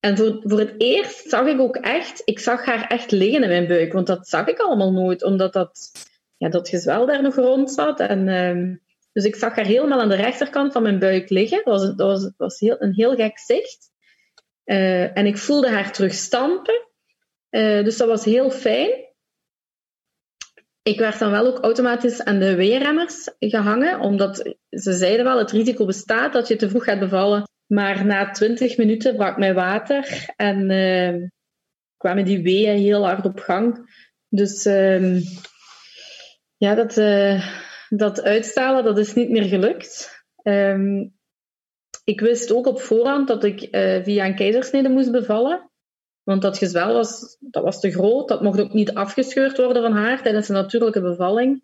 [0.00, 3.48] En voor, voor het eerst zag ik ook echt, ik zag haar echt liggen in
[3.48, 3.92] mijn buik.
[3.92, 5.92] Want dat zag ik allemaal nooit, omdat dat,
[6.36, 8.00] ja, dat gezwel daar nog rond zat.
[8.00, 8.82] En, um,
[9.12, 11.62] dus ik zag haar helemaal aan de rechterkant van mijn buik liggen.
[11.64, 13.90] Dat was, dat was, was heel, een heel gek zicht.
[14.64, 16.88] Uh, en ik voelde haar terug stampen.
[17.50, 19.08] Uh, dus dat was heel fijn.
[20.82, 25.50] Ik werd dan wel ook automatisch aan de weerremmers gehangen, omdat ze zeiden wel, het
[25.50, 27.49] risico bestaat dat je te vroeg gaat bevallen.
[27.72, 31.28] Maar na 20 minuten brak mij water en uh,
[31.96, 33.92] kwamen die weeën heel hard op gang.
[34.28, 35.20] Dus uh,
[36.56, 37.50] ja, dat, uh,
[37.88, 40.24] dat uitstalen, dat is niet meer gelukt.
[40.42, 41.18] Um,
[42.04, 43.68] ik wist ook op voorhand dat ik
[44.04, 45.70] via een keizersnede moest bevallen.
[46.22, 48.28] Want dat gezwel was, dat was te groot.
[48.28, 51.62] Dat mocht ook niet afgescheurd worden van haar tijdens een natuurlijke bevalling.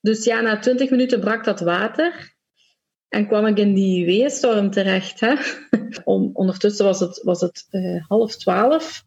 [0.00, 2.35] Dus ja, na twintig minuten brak dat water.
[3.08, 5.20] En kwam ik in die weeënstorm terecht.
[5.20, 5.34] Hè?
[6.04, 9.04] Om, ondertussen was het, was het uh, half twaalf.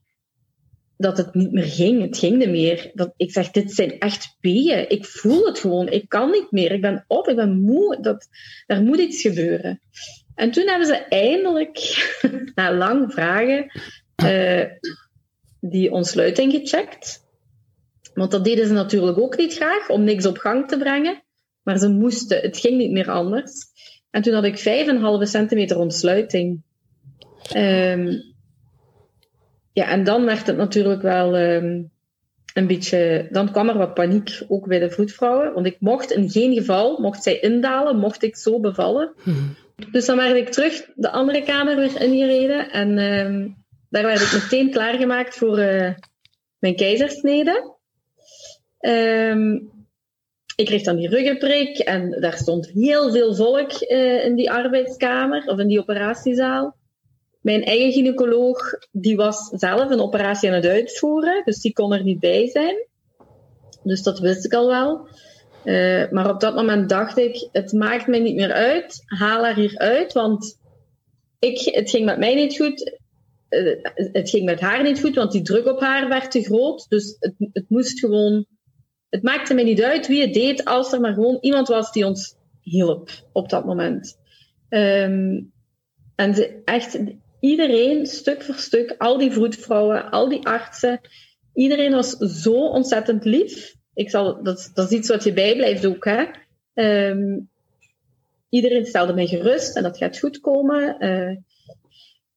[0.98, 2.02] Dat het niet meer ging.
[2.02, 2.92] Het ging niet meer.
[2.94, 4.90] Dat, ik zeg, dit zijn echt weeën.
[4.90, 5.88] Ik voel het gewoon.
[5.88, 6.72] Ik kan niet meer.
[6.72, 7.28] Ik ben op.
[7.28, 8.02] Ik ben moe.
[8.02, 8.28] Dat,
[8.66, 9.82] er moet iets gebeuren.
[10.36, 11.78] En toen hebben ze eindelijk,
[12.56, 13.72] na lang vragen,
[14.24, 14.66] uh,
[15.60, 17.28] die ontsluiting gecheckt.
[18.14, 21.24] Want dat deden ze natuurlijk ook niet graag, om niks op gang te brengen.
[21.64, 23.69] Maar ze moesten, het ging niet meer anders.
[24.12, 24.64] En toen had ik 5,5
[25.22, 26.62] centimeter ontsluiting.
[27.56, 28.24] Um,
[29.74, 31.92] ja, en dan werd het natuurlijk wel um,
[32.54, 33.28] een beetje...
[33.32, 35.54] Dan kwam er wat paniek, ook bij de vroedvrouwen.
[35.54, 39.14] Want ik mocht in geen geval, mocht zij indalen, mocht ik zo bevallen.
[39.24, 39.56] Hmm.
[39.92, 42.72] Dus dan werd ik terug de andere kamer weer ingereden.
[42.72, 43.56] En um,
[43.90, 45.90] daar werd ik meteen klaargemaakt voor uh,
[46.60, 47.76] mijn keizersnede.
[48.80, 49.79] Um,
[50.60, 55.48] ik kreeg dan die ruggenprik en daar stond heel veel volk uh, in die arbeidskamer
[55.48, 56.76] of in die operatiezaal.
[57.42, 62.04] Mijn eigen gynaecoloog die was zelf een operatie aan het uitvoeren, dus die kon er
[62.04, 62.76] niet bij zijn.
[63.84, 65.08] Dus dat wist ik al wel.
[65.64, 69.56] Uh, maar op dat moment dacht ik, het maakt mij niet meer uit, haal haar
[69.56, 70.58] hier uit, want
[71.40, 72.98] ik, het ging met mij niet goed.
[73.50, 76.86] Uh, het ging met haar niet goed, want die druk op haar werd te groot.
[76.90, 78.46] Dus het, het moest gewoon.
[79.10, 82.06] Het maakte mij niet uit wie het deed, als er maar gewoon iemand was die
[82.06, 84.18] ons hielp op dat moment.
[84.70, 85.52] Um,
[86.16, 87.00] en ze, echt
[87.40, 91.00] iedereen, stuk voor stuk, al die vroedvrouwen, al die artsen,
[91.54, 93.76] iedereen was zo ontzettend lief.
[93.94, 96.06] Ik zal, dat, dat is iets wat je bijblijft ook.
[96.06, 96.26] Hè?
[97.10, 97.50] Um,
[98.50, 100.96] iedereen stelde mij gerust en dat gaat goed komen.
[101.00, 101.38] Uh,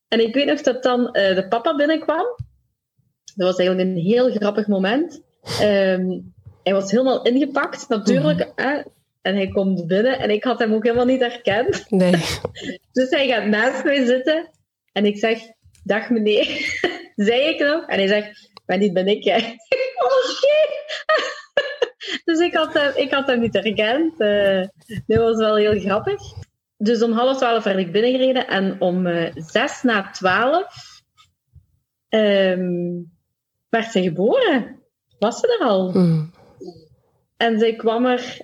[0.09, 2.27] en ik weet nog dat dan uh, de papa binnenkwam.
[3.35, 5.23] Dat was eigenlijk een heel grappig moment.
[5.63, 8.38] Um, hij was helemaal ingepakt, natuurlijk.
[8.38, 8.53] Mm.
[8.55, 8.83] Hè?
[9.22, 11.90] En hij komt binnen en ik had hem ook helemaal niet herkend.
[11.90, 12.12] Nee.
[12.92, 14.51] dus hij gaat naast mij zitten
[14.92, 15.38] en ik zeg:
[15.85, 16.46] Dag meneer,
[17.27, 17.87] zei ik nog.
[17.87, 19.25] En hij zegt: Maar niet ben ik.
[20.09, 20.59] Oké.
[22.25, 24.20] dus ik had, hem, ik had hem niet herkend.
[24.20, 24.66] Uh,
[25.07, 26.20] dat was wel heel grappig
[26.83, 31.03] dus om half twaalf werd ik binnengereden en om uh, zes na twaalf
[32.09, 33.12] um,
[33.68, 34.81] werd ze geboren.
[35.18, 35.92] Was ze er al?
[35.92, 36.33] Mm.
[37.42, 38.40] En zij kwam er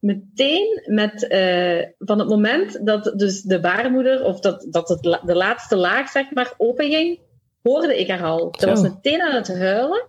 [0.00, 5.34] meteen met, uh, van het moment dat dus de baarmoeder, of dat, dat het de
[5.34, 7.20] laatste laag zeg maar openging,
[7.62, 8.54] hoorde ik haar al.
[8.58, 10.08] Ze was meteen aan het huilen.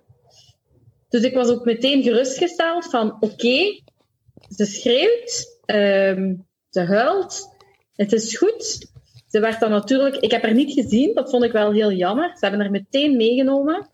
[1.10, 3.84] Dus ik was ook meteen gerustgesteld van oké, okay,
[4.50, 7.56] ze schreeuwt, um, ze huilt,
[7.94, 8.92] het is goed.
[9.28, 12.30] Ze werd dan natuurlijk, ik heb haar niet gezien, dat vond ik wel heel jammer.
[12.30, 13.90] Ze hebben haar meteen meegenomen.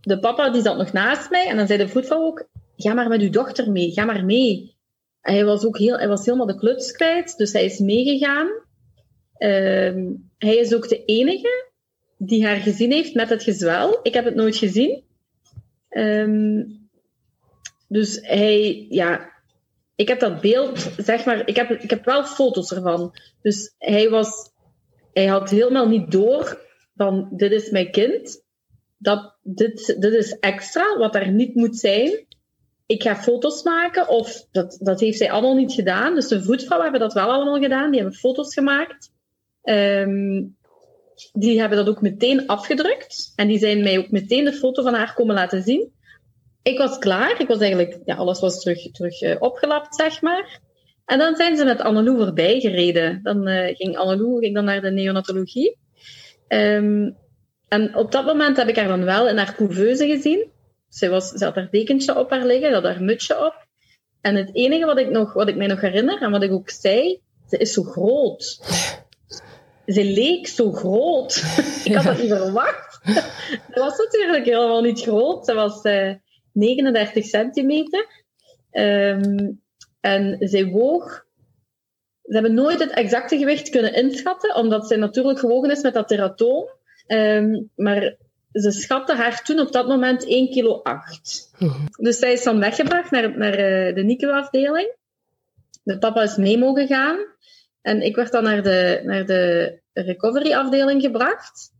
[0.00, 3.08] De papa die zat nog naast mij en dan zei de voetvrouw ook: Ga maar
[3.08, 4.76] met uw dochter mee, ga maar mee.
[5.20, 8.46] hij was ook heel, hij was helemaal de kluts kwijt, dus hij is meegegaan.
[9.38, 11.70] Uh, hij is ook de enige
[12.18, 14.00] die haar gezien heeft met het gezwel.
[14.02, 15.04] Ik heb het nooit gezien.
[15.90, 16.80] Um,
[17.88, 19.32] dus hij, ja,
[19.94, 23.14] ik heb dat beeld, zeg maar, ik heb, ik heb wel foto's ervan.
[23.42, 24.50] Dus hij was,
[25.12, 26.60] hij had helemaal niet door
[26.96, 28.44] van dit is mijn kind.
[28.98, 32.26] Dat, dit, dit is extra, wat er niet moet zijn.
[32.92, 36.14] Ik ga foto's maken, of dat, dat heeft zij allemaal niet gedaan.
[36.14, 39.12] Dus de voetvrouwen hebben dat wel allemaal gedaan, die hebben foto's gemaakt.
[39.62, 40.42] Ehm,
[41.32, 43.32] die hebben dat ook meteen afgedrukt.
[43.36, 45.92] En die zijn mij ook meteen de foto van haar komen laten zien.
[46.62, 47.40] Ik was klaar.
[47.40, 50.60] Ik was eigenlijk, ja, alles was terug, terug uh, opgelapt, zeg maar.
[51.04, 53.20] En dan zijn ze met Annelou voorbij gereden.
[53.22, 55.76] Dan uh, ging Annelou ging dan naar de neonatologie.
[56.48, 57.16] Um,
[57.68, 60.51] en op dat moment heb ik haar dan wel in haar couveuse gezien.
[60.92, 63.66] Ze, was, ze had haar dekentje op haar liggen, ze had haar mutsje op.
[64.20, 66.70] En het enige wat ik, nog, wat ik mij nog herinner en wat ik ook
[66.70, 68.60] zei, ze is zo groot.
[69.86, 71.36] Ze leek zo groot.
[71.84, 73.00] ik had dat niet verwacht.
[73.72, 75.44] ze was natuurlijk helemaal niet groot.
[75.44, 76.14] Ze was uh,
[76.52, 78.06] 39 centimeter.
[78.70, 79.62] Um,
[80.00, 81.24] en zij woog.
[82.22, 86.08] Ze hebben nooit het exacte gewicht kunnen inschatten, omdat zij natuurlijk gewogen is met dat
[86.08, 86.68] teratoom.
[87.06, 88.16] Um, maar
[88.52, 91.50] ze schatte haar toen op dat moment 1 kilo 8.
[91.58, 91.88] Mm.
[91.96, 94.94] Dus zij is dan weggebracht naar, naar uh, de NICU-afdeling.
[95.82, 97.18] De papa is mee mogen gaan.
[97.80, 101.70] En ik werd dan naar de, naar de recovery-afdeling gebracht.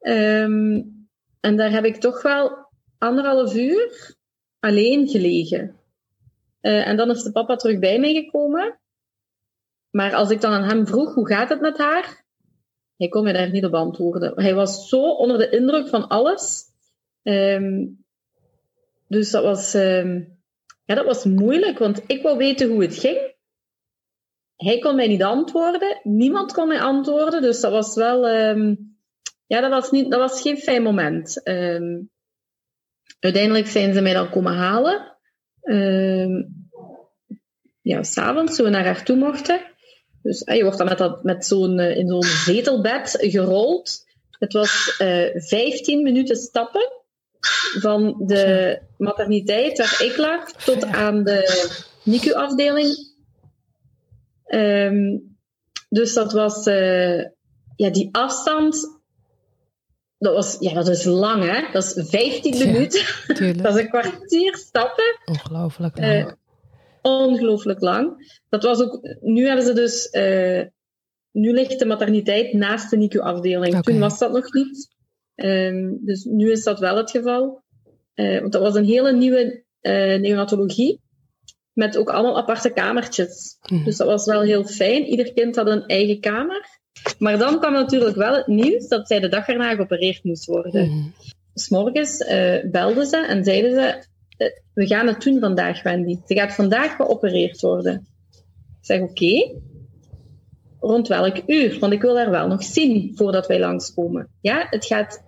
[0.00, 1.08] Um,
[1.40, 4.14] en daar heb ik toch wel anderhalf uur
[4.60, 5.76] alleen gelegen.
[6.62, 8.78] Uh, en dan is de papa terug bij mij gekomen.
[9.90, 12.19] Maar als ik dan aan hem vroeg, hoe gaat het met haar?
[13.00, 14.42] Hij kon me daar niet op antwoorden.
[14.42, 16.64] Hij was zo onder de indruk van alles.
[17.22, 18.04] Um,
[19.06, 20.38] dus dat was, um,
[20.84, 23.34] ja, dat was moeilijk, want ik wou weten hoe het ging.
[24.56, 26.00] Hij kon mij niet antwoorden.
[26.02, 27.42] Niemand kon mij antwoorden.
[27.42, 28.28] Dus dat was wel...
[28.28, 28.96] Um,
[29.46, 31.42] ja, dat was, niet, dat was geen fijn moment.
[33.20, 35.18] Uiteindelijk zijn ze mij dan komen halen.
[37.80, 39.60] Ja, s'avonds, toen we naar haar toe mochten.
[40.22, 44.08] Dus je wordt dan met, dat, met zo'n, uh, in zo'n zetelbed gerold.
[44.30, 46.92] Het was uh, eh, 15 minuten stappen
[47.80, 51.68] van de materniteit waar ik lag tot aan de
[52.02, 53.08] NICU-afdeling.
[54.46, 55.36] Um,
[55.88, 57.18] dus dat was uh,
[57.76, 58.98] ja, die afstand.
[60.18, 61.72] Dat, was, ja, dat is lang, hè?
[61.72, 63.04] Dat is 15 ja, minuten.
[63.62, 65.18] dat is een kwartier stappen.
[65.24, 66.26] Ongelooflijk lang.
[66.26, 66.32] Uh,
[67.02, 68.38] ongelooflijk lang.
[68.48, 70.62] Dat was ook, nu hebben ze dus, uh,
[71.32, 73.68] nu ligt de materniteit naast de NICU-afdeling.
[73.68, 73.80] Okay.
[73.80, 74.88] Toen was dat nog niet.
[75.34, 77.62] Um, dus nu is dat wel het geval.
[78.14, 81.00] Uh, want dat was een hele nieuwe uh, neonatologie.
[81.72, 83.58] Met ook allemaal aparte kamertjes.
[83.70, 83.84] Mm.
[83.84, 85.04] Dus dat was wel heel fijn.
[85.04, 86.78] Ieder kind had een eigen kamer.
[87.18, 90.88] Maar dan kwam natuurlijk wel het nieuws dat zij de dag erna geopereerd moest worden.
[90.88, 91.14] Mm.
[91.54, 94.04] S'morgens uh, belden ze en zeiden ze:
[94.74, 96.18] we gaan het doen vandaag, Wendy.
[96.26, 98.06] Ze gaat vandaag geopereerd worden.
[98.80, 99.58] Ik zeg, oké.
[100.80, 101.78] Rond welk uur?
[101.78, 104.28] Want ik wil haar wel nog zien voordat wij langskomen.
[104.40, 105.22] Ja, het gaat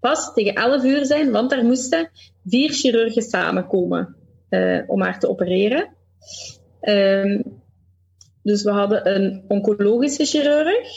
[0.00, 2.10] pas tegen 11 uur zijn, want er moesten
[2.44, 4.16] vier chirurgen samenkomen
[4.50, 5.88] uh, om haar te opereren.
[6.80, 7.60] Um,
[8.42, 10.88] dus we hadden een oncologische chirurg.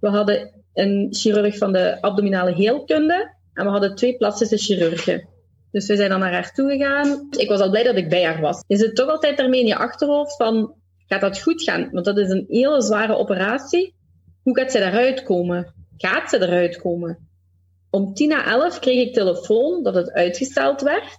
[0.00, 3.34] We hadden een chirurg van de abdominale heelkunde.
[3.52, 5.28] En we hadden twee plastische chirurgen.
[5.70, 7.26] Dus we zijn dan naar haar toe gegaan.
[7.30, 8.64] Ik was al blij dat ik bij haar was.
[8.66, 10.74] Je zit toch altijd ermee in je achterhoofd van,
[11.06, 11.90] gaat dat goed gaan?
[11.90, 13.94] Want dat is een hele zware operatie.
[14.42, 15.74] Hoe gaat ze eruit komen?
[15.96, 17.28] Gaat ze eruit komen?
[17.90, 21.18] Om tien na elf kreeg ik telefoon dat het uitgesteld werd.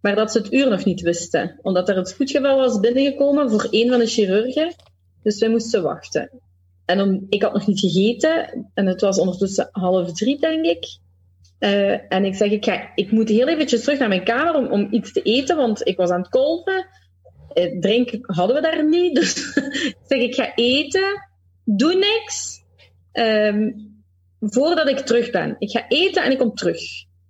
[0.00, 1.58] Maar dat ze het uur nog niet wisten.
[1.62, 4.74] Omdat er een spoedgeval was binnengekomen voor een van de chirurgen.
[5.22, 6.30] Dus wij moesten wachten.
[6.84, 8.66] En om, ik had nog niet gegeten.
[8.74, 10.98] En het was ondertussen half drie, denk ik.
[11.60, 14.66] Uh, en ik zeg, ik, ga, ik moet heel eventjes terug naar mijn kamer om,
[14.66, 16.86] om iets te eten, want ik was aan het kolven.
[17.54, 19.14] Uh, drinken hadden we daar niet.
[19.20, 21.28] Dus ik zeg, ik ga eten.
[21.64, 22.62] Doe niks.
[23.12, 23.88] Um,
[24.40, 25.56] voordat ik terug ben.
[25.58, 26.80] Ik ga eten en ik kom terug.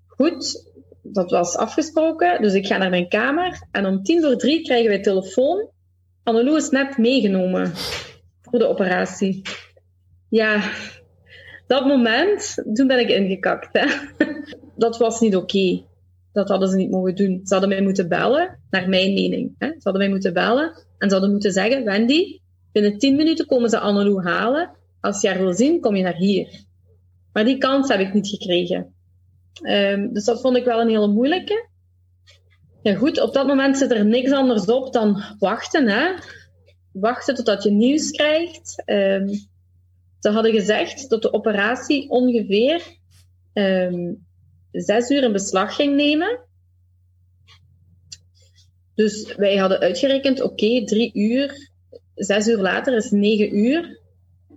[0.07, 0.71] Goed,
[1.03, 2.43] dat was afgesproken.
[2.43, 3.67] Dus ik ga naar mijn kamer.
[3.71, 5.71] En om tien voor drie krijgen wij telefoon.
[6.23, 7.73] Annelou is net meegenomen
[8.43, 9.43] voor de operatie.
[10.29, 10.63] Ja,
[11.71, 13.69] dat moment, toen ben ik ingekakt.
[13.73, 13.87] Hè.
[14.77, 15.83] Dat was niet oké.
[16.33, 17.41] Dat hadden ze niet mogen doen.
[17.45, 19.55] Ze hadden mij moeten bellen, naar mijn mening.
[19.59, 19.67] Hè.
[19.67, 22.41] Ze hadden mij moeten bellen en ze hadden moeten zeggen, Wendy,
[22.73, 24.71] binnen 10 minuten komen ze Annelou halen.
[25.01, 26.65] Als je haar wil zien, kom je naar hier.
[27.33, 28.95] Maar die kans heb ik niet gekregen.
[29.63, 31.69] Um, dus dat vond ik wel een hele moeilijke.
[32.83, 35.89] Ja goed, op dat moment zit er niks anders op dan wachten.
[35.89, 36.15] Hè.
[36.93, 38.83] Wachten totdat je nieuws krijgt.
[38.87, 39.49] Um,
[40.21, 42.83] ze hadden gezegd dat de operatie ongeveer
[43.53, 44.27] um,
[44.71, 46.41] zes uur in beslag ging nemen.
[48.95, 51.71] Dus wij hadden uitgerekend, oké, drie uur,
[52.15, 53.99] zes uur later is negen uur.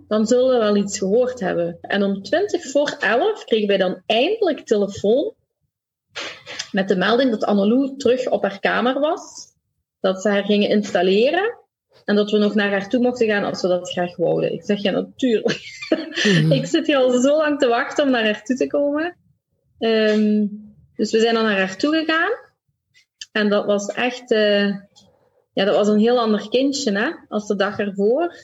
[0.07, 1.77] Dan zullen we wel iets gehoord hebben.
[1.81, 5.33] En om 20 voor 11 kregen wij dan eindelijk telefoon
[6.71, 9.51] met de melding dat Annelou terug op haar kamer was.
[9.99, 11.62] Dat ze haar gingen installeren.
[12.05, 14.53] En dat we nog naar haar toe mochten gaan als we dat graag wouden.
[14.53, 15.59] Ik zeg ja, natuurlijk.
[16.23, 16.51] Mhm.
[16.59, 19.17] ik zit hier al zo lang te wachten om naar haar toe te komen.
[19.79, 20.47] Ehm,
[20.95, 22.31] dus we zijn dan naar haar toe gegaan.
[23.31, 24.67] En dat was echt, uh,
[25.53, 28.35] ja, dat was een heel ander kindje, hè, als de dag ervoor.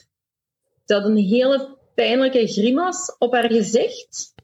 [0.84, 4.34] Ze had een hele pijnlijke grimas op haar gezicht.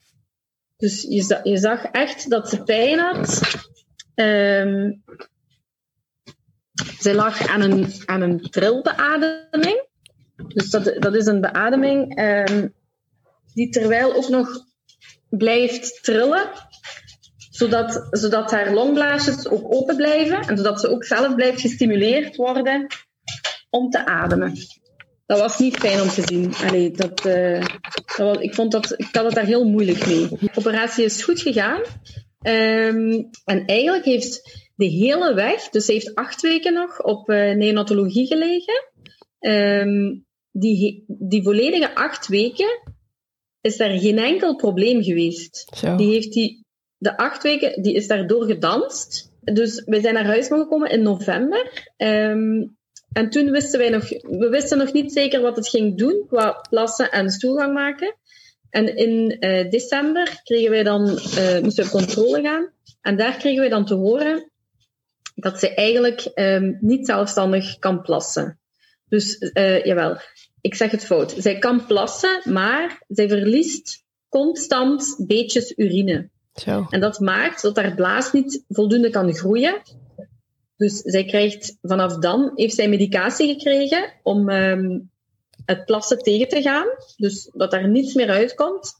[0.77, 3.41] Dus je, je zag echt dat ze pijn had.
[4.15, 5.03] Um,
[6.99, 9.85] zij lag aan een, aan een trilbeademing.
[10.49, 12.75] Dus dat, dat is een beademing um,
[13.55, 14.65] die terwijl ook nog
[15.29, 16.51] blijft trillen,
[17.51, 22.87] zodat, zodat haar longblaasjes ook open blijven en zodat ze ook zelf blijft gestimuleerd worden
[23.71, 24.55] om te ademen.
[25.27, 26.55] Dat was niet fijn om te zien.
[26.55, 27.21] Allee, dat,
[28.17, 30.29] was, ik, vond dat, ik had het daar heel moeilijk mee.
[30.29, 31.81] De operatie is goed gegaan.
[32.43, 37.55] Um, en eigenlijk heeft de hele weg, dus ze heeft acht weken nog op uh,
[37.55, 38.85] neonatologie gelegen.
[39.41, 42.95] Um, die, die volledige acht weken
[43.61, 45.73] is daar geen enkel probleem geweest.
[45.77, 45.97] Zo.
[45.97, 46.65] Die heeft die,
[46.97, 49.33] de acht weken, die is daardoor gedanst.
[49.41, 51.93] Dus we zijn naar huis mogen komen in november.
[51.97, 52.77] Um,
[53.13, 56.67] en toen wisten wij nog, we wisten nog niet zeker wat het ging doen qua
[56.71, 58.17] plassen en stoelgang maken.
[58.71, 62.73] En in uh, december kregen wij dan, uh, moesten we op controle gaan.
[63.01, 64.51] En daar kregen wij dan te horen
[65.37, 68.59] dat ze eigenlijk um, niet zelfstandig kan plassen.
[69.09, 70.17] Dus uh, jawel,
[70.61, 71.35] ik zeg het fout.
[71.39, 76.31] Zij kan plassen, maar zij verliest constant beetjes urine.
[76.55, 76.87] Zo.
[76.91, 79.83] En dat maakt dat haar blaas niet voldoende kan groeien.
[80.77, 85.11] Dus zij krijgt vanaf dan, heeft zij medicatie gekregen om um,
[85.65, 86.87] het plassen tegen te gaan.
[87.17, 88.93] Dus dat daar niets meer uitkomt.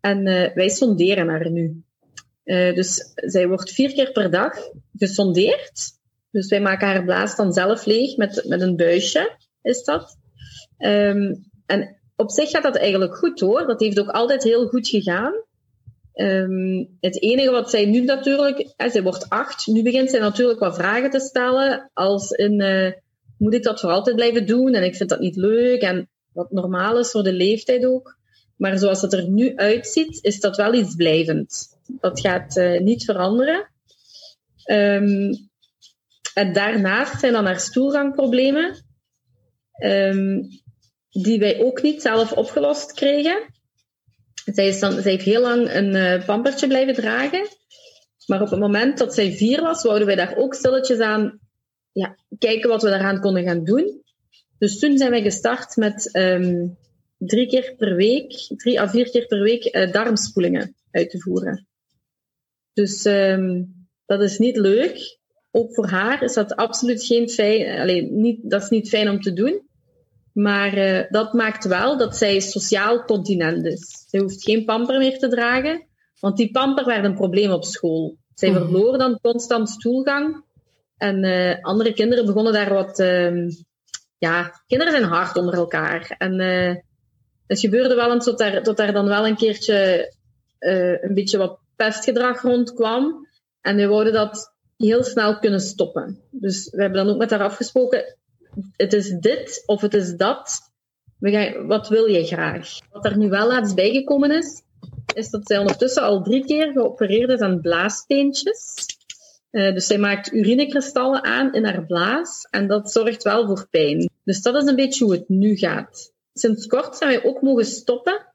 [0.00, 1.82] En uh, wij sonderen haar nu.
[2.50, 4.56] Uh, dus zij wordt vier keer per dag
[4.98, 5.98] gesondeerd.
[6.30, 10.16] Dus wij maken haar blaas dan zelf leeg met, met een buisje, is dat.
[10.78, 13.66] Um, en op zich gaat dat eigenlijk goed hoor.
[13.66, 15.32] Dat heeft ook altijd heel goed gegaan.
[16.14, 20.60] Um, het enige wat zij nu natuurlijk, hè, zij wordt acht, nu begint zij natuurlijk
[20.60, 21.90] wat vragen te stellen.
[21.94, 22.92] Als in, uh,
[23.38, 24.74] moet ik dat voor altijd blijven doen?
[24.74, 25.80] En ik vind dat niet leuk.
[25.80, 28.18] En wat normaal is voor de leeftijd ook.
[28.56, 31.78] Maar zoals het er nu uitziet, is dat wel iets blijvend.
[32.00, 33.70] Dat gaat uh, niet veranderen.
[34.70, 35.48] Um,
[36.34, 38.84] en daarnaast zijn dan haar stoelgangproblemen,
[39.84, 40.48] um,
[41.10, 43.54] die wij ook niet zelf opgelost kregen.
[44.44, 47.48] Zij, is dan, zij heeft heel lang een uh, pampertje blijven dragen.
[48.26, 51.40] Maar op het moment dat zij vier was, wouden wij daar ook stilletjes aan
[51.92, 54.02] ja, kijken wat we daaraan konden gaan doen.
[54.58, 56.78] Dus toen zijn wij gestart met um,
[57.18, 61.68] drie keer per week, drie à vier keer per week uh, darmspoelingen uit te voeren.
[62.80, 63.74] Dus um,
[64.06, 65.18] dat is niet leuk.
[65.50, 69.20] Ook voor haar is dat absoluut geen fijn, alleen niet, dat is niet fijn om
[69.20, 69.68] te doen.
[70.32, 74.04] Maar uh, dat maakt wel dat zij sociaal continent is.
[74.08, 75.86] Zij hoeft geen pamper meer te dragen,
[76.20, 78.16] want die pamper werd een probleem op school.
[78.34, 78.58] Zij mhm.
[78.58, 80.44] verloor dan constant stoelgang.
[80.96, 82.98] En uh, andere kinderen begonnen daar wat.
[82.98, 83.48] Uh,
[84.18, 86.14] ja, kinderen zijn hard onder elkaar.
[86.18, 86.74] En uh,
[87.46, 90.12] het gebeurde wel eens tot daar, tot daar dan wel een keertje
[91.00, 93.28] een beetje wat pestgedrag rondkwam.
[93.60, 96.18] En we wouden dat heel snel kunnen stoppen.
[96.30, 98.16] Dus we hebben dan ook met haar afgesproken
[98.76, 100.60] het is dit of het is dat.
[101.66, 102.78] Wat wil je graag?
[102.90, 104.62] Wat er nu wel laatst bijgekomen is,
[105.14, 108.74] is dat zij ondertussen al drie keer geopereerd is aan blaassteentjes.
[109.50, 114.10] Uh, dus zij maakt urinekristallen aan in haar blaas en dat zorgt wel voor pijn.
[114.24, 116.12] Dus dat is een beetje hoe het nu gaat.
[116.32, 118.26] Sinds kort zijn wij ook mogen stoppen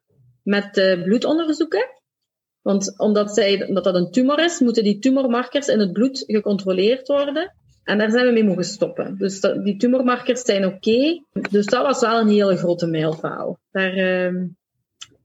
[0.43, 1.89] met uh, bloedonderzoeken.
[2.65, 7.07] Want omdat, zij, omdat dat een tumor is, moeten die tumormarkers in het bloed gecontroleerd
[7.07, 7.53] worden.
[7.83, 9.17] En daar zijn we mee mogen stoppen.
[9.17, 11.23] Dus die tumormarkers zijn oké.
[11.49, 13.59] Dus dat was wel een hele grote mijlpaal.
[13.71, 14.41] Daar, uh,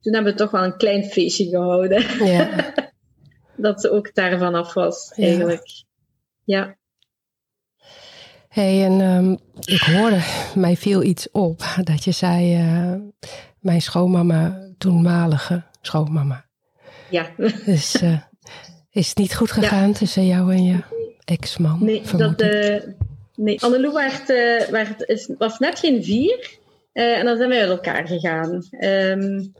[0.01, 2.25] toen hebben we toch wel een klein feestje gehouden.
[2.25, 2.73] Ja.
[3.55, 5.83] dat ze ook daarvan af was, eigenlijk.
[6.43, 6.75] Ja.
[8.47, 10.21] hey, en um, ik hoorde,
[10.55, 11.63] mij viel iets op.
[11.83, 12.95] Dat je zei, uh,
[13.59, 16.49] mijn schoonmama, toenmalige schoonmama.
[17.11, 17.29] Ja.
[17.65, 18.19] Dus uh,
[18.91, 19.93] is het niet goed gegaan ja.
[19.93, 20.79] tussen jou en je
[21.25, 21.77] ex-man?
[21.85, 22.81] Nee, dat, uh,
[23.35, 23.61] nee.
[23.61, 26.59] Annelou werd, uh, werd, is, was net geen vier.
[26.93, 28.67] En dan zijn we uit elkaar gegaan.
[28.79, 29.53] Um,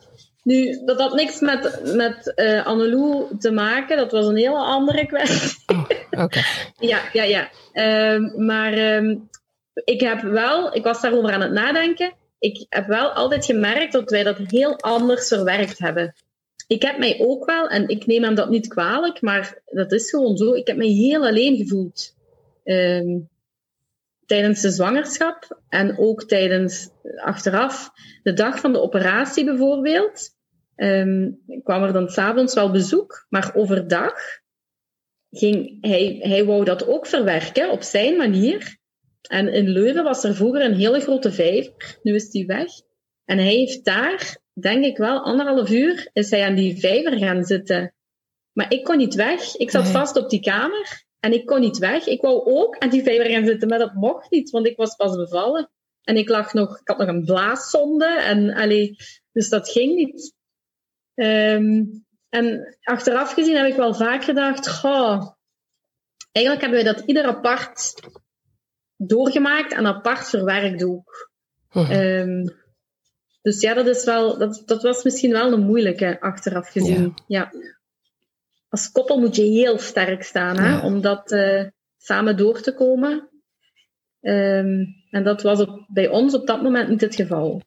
[0.44, 2.36] Nu, dat had niks met, met
[2.66, 3.98] Annelou te maken.
[3.98, 5.66] Dat was een hele andere kwestie.
[5.68, 6.42] Oh, Oké.
[6.92, 7.50] ja, ja, ja.
[8.14, 9.30] Um, maar um,
[9.74, 12.14] ik heb wel, ik was daarover aan het nadenken.
[12.40, 16.14] Ik heb wel altijd gemerkt dat wij dat heel anders verwerkt hebben.
[16.72, 20.10] Ik heb mij ook wel, en ik neem hem dat niet kwalijk, maar dat is
[20.10, 20.54] gewoon zo.
[20.54, 22.16] Ik heb mij heel alleen gevoeld.
[22.64, 23.30] Um,
[24.26, 27.92] tijdens de zwangerschap en ook tijdens achteraf
[28.24, 30.30] de dag van de operatie bijvoorbeeld.
[30.76, 34.14] Um, kwam er dan s'avonds wel bezoek, maar overdag
[35.32, 38.78] ging hij, hij wou dat ook verwerken op zijn manier.
[39.22, 42.70] En in Leuven was er vroeger een hele grote vijver, nu is die weg.
[43.26, 47.44] En hij heeft daar, denk ik wel, anderhalf uur is hij aan die vijver gaan
[47.44, 47.94] zitten.
[48.52, 49.56] Maar ik kon niet weg.
[49.56, 51.06] Ik zat vast op die kamer.
[51.20, 52.06] En ik kon niet weg.
[52.06, 54.96] Ik wou ook aan die vijver gaan zitten, maar dat mocht niet, want ik was
[54.96, 55.70] pas bevallen.
[56.02, 58.20] En ik lag nog, ik had nog een blaaszonde.
[58.20, 58.96] En, allee,
[59.32, 60.34] dus dat ging niet.
[61.14, 65.32] Um, en achteraf gezien heb ik wel vaak gedacht, goh,
[66.32, 67.94] eigenlijk hebben wij dat ieder apart
[68.96, 71.30] doorgemaakt en apart verwerkt ook.
[71.74, 72.61] Uh um,
[73.42, 77.14] dus ja, dat, is wel, dat, dat was misschien wel een moeilijke achteraf gezien.
[77.28, 77.52] Ja.
[77.52, 77.70] ja
[78.72, 81.64] als koppel moet je heel sterk staan hè, om dat uh,
[81.98, 83.30] samen door te komen.
[84.22, 87.62] Um, en dat was op, bij ons op dat moment niet het geval.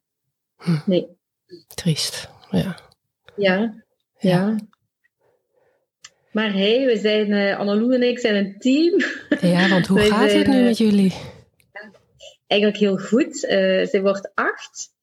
[0.57, 0.77] Hm.
[0.87, 1.09] Nee.
[1.75, 2.79] Triest, ja.
[3.37, 3.85] Ja,
[4.19, 4.57] ja.
[6.33, 9.01] Maar hey, we zijn, uh, en ik zijn een team.
[9.41, 11.15] Ja, want hoe gaat zijn, het nu met jullie?
[12.47, 13.45] Eigenlijk heel goed.
[13.45, 14.94] Uh, zij wordt acht.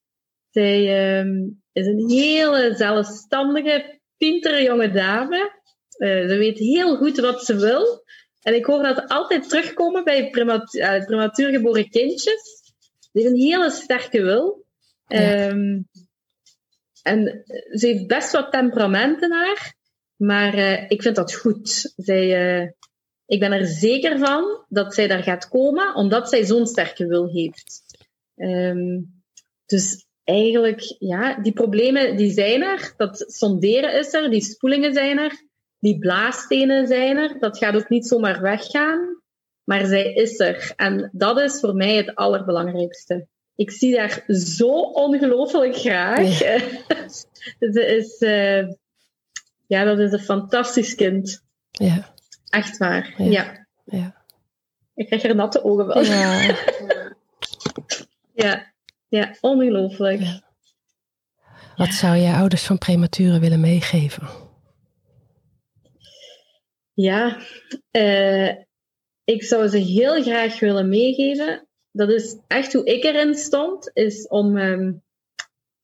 [0.52, 5.60] Zij um, is een hele zelfstandige, pintere jonge dame.
[5.98, 8.04] Uh, ze weet heel goed wat ze wil.
[8.42, 12.62] En ik hoor dat altijd terugkomen bij uh, prematuur geboren kindjes.
[13.00, 14.66] Ze heeft een hele sterke wil.
[15.06, 15.48] Ja.
[15.50, 15.90] Um,
[17.02, 19.76] en ze heeft best wat temperament in haar.
[20.16, 21.94] Maar uh, ik vind dat goed.
[21.96, 22.70] Zij, uh,
[23.26, 27.32] ik ben er zeker van dat zij daar gaat komen, omdat zij zo'n sterke wil
[27.32, 27.82] heeft.
[28.36, 29.24] Um,
[29.66, 32.94] dus eigenlijk, ja, die problemen die zijn er.
[32.98, 35.50] Dat sonderen is er, die spoelingen zijn er.
[35.80, 37.40] Die blaasstenen zijn er.
[37.40, 39.22] Dat gaat ook niet zomaar weggaan.
[39.64, 40.74] Maar zij is er.
[40.76, 43.28] En dat is voor mij het allerbelangrijkste.
[43.56, 46.40] Ik zie haar zo ongelooflijk graag.
[46.40, 46.60] Ja.
[47.74, 48.68] Ze is, uh,
[49.68, 51.44] ja, dat is een fantastisch kind.
[51.72, 52.14] Ja.
[52.50, 53.14] Echt waar.
[53.18, 53.30] Ja.
[53.30, 53.66] ja.
[53.86, 54.16] ja.
[54.96, 56.04] Ik krijg er natte ogen van.
[56.04, 56.56] Ja.
[58.44, 58.71] ja.
[59.12, 60.22] Ja, ongelooflijk.
[60.22, 60.42] Ja.
[61.76, 64.28] Wat zou je ouders van prematuren willen meegeven?
[66.94, 67.38] Ja,
[67.92, 68.50] uh,
[69.24, 71.68] ik zou ze heel graag willen meegeven.
[71.92, 75.04] Dat is echt hoe ik erin stond, is om um,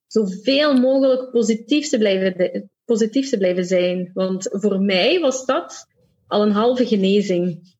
[0.07, 4.11] zoveel mogelijk positief te, blijven, positief te blijven zijn.
[4.13, 5.87] Want voor mij was dat
[6.27, 7.75] al een halve genezing.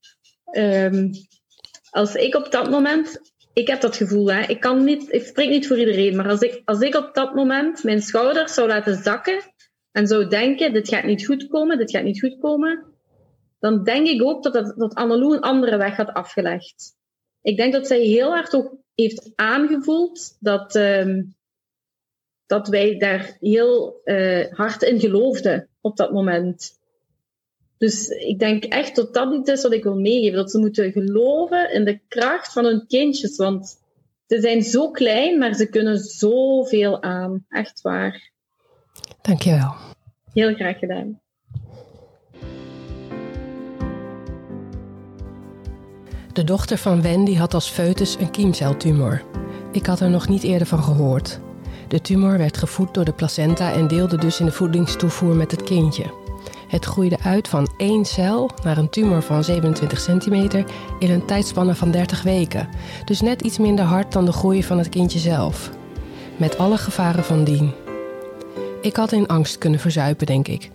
[0.52, 1.12] Um,
[1.89, 3.22] als ik op dat moment,
[3.58, 6.39] ik heb dat gevoel, hè, ik kan niet, ik spreek niet voor iedereen, maar als
[6.39, 9.41] ik, als ik op dat moment mijn schouders zou laten zakken
[9.91, 12.86] en zou denken, dit gaat niet goed komen, dit gaat niet goed komen,
[13.60, 16.95] dan denk ik ook dat, dat, dat Annelou een andere weg had afgelegd.
[17.41, 21.36] Ik denk dat zij heel hard ook heeft aangevoeld dat, um,
[22.45, 26.80] dat wij daar heel uh, hard in geloofden op dat moment.
[27.78, 30.38] Dus ik denk echt dat dat niet is wat ik wil meegeven.
[30.38, 33.38] Dat ze moeten geloven in de kracht van hun kindjes.
[33.38, 33.78] Want
[34.28, 37.46] ze zijn zo klein, maar ze kunnen zoveel aan.
[37.50, 38.32] Echt waar.
[39.22, 39.74] Dankjewel.
[40.34, 41.20] Heel graag gedaan.
[46.34, 49.24] De dochter van Wendy had als foetus een kiemceltumor.
[49.72, 51.40] Ik had er nog niet eerder van gehoord.
[51.88, 55.64] De tumor werd gevoed door de placenta en deelde dus in de voedingstoevoer met het
[55.64, 56.27] kindje.
[56.68, 60.65] Het groeide uit van één cel naar een tumor van 27 centimeter
[60.99, 62.70] in een tijdspanne van 30 weken.
[63.05, 65.72] Dus net iets minder hard dan de groei van het kindje zelf.
[66.38, 67.72] Met alle gevaren van dien.
[68.82, 70.70] Ik had in angst kunnen verzuipen, denk ik.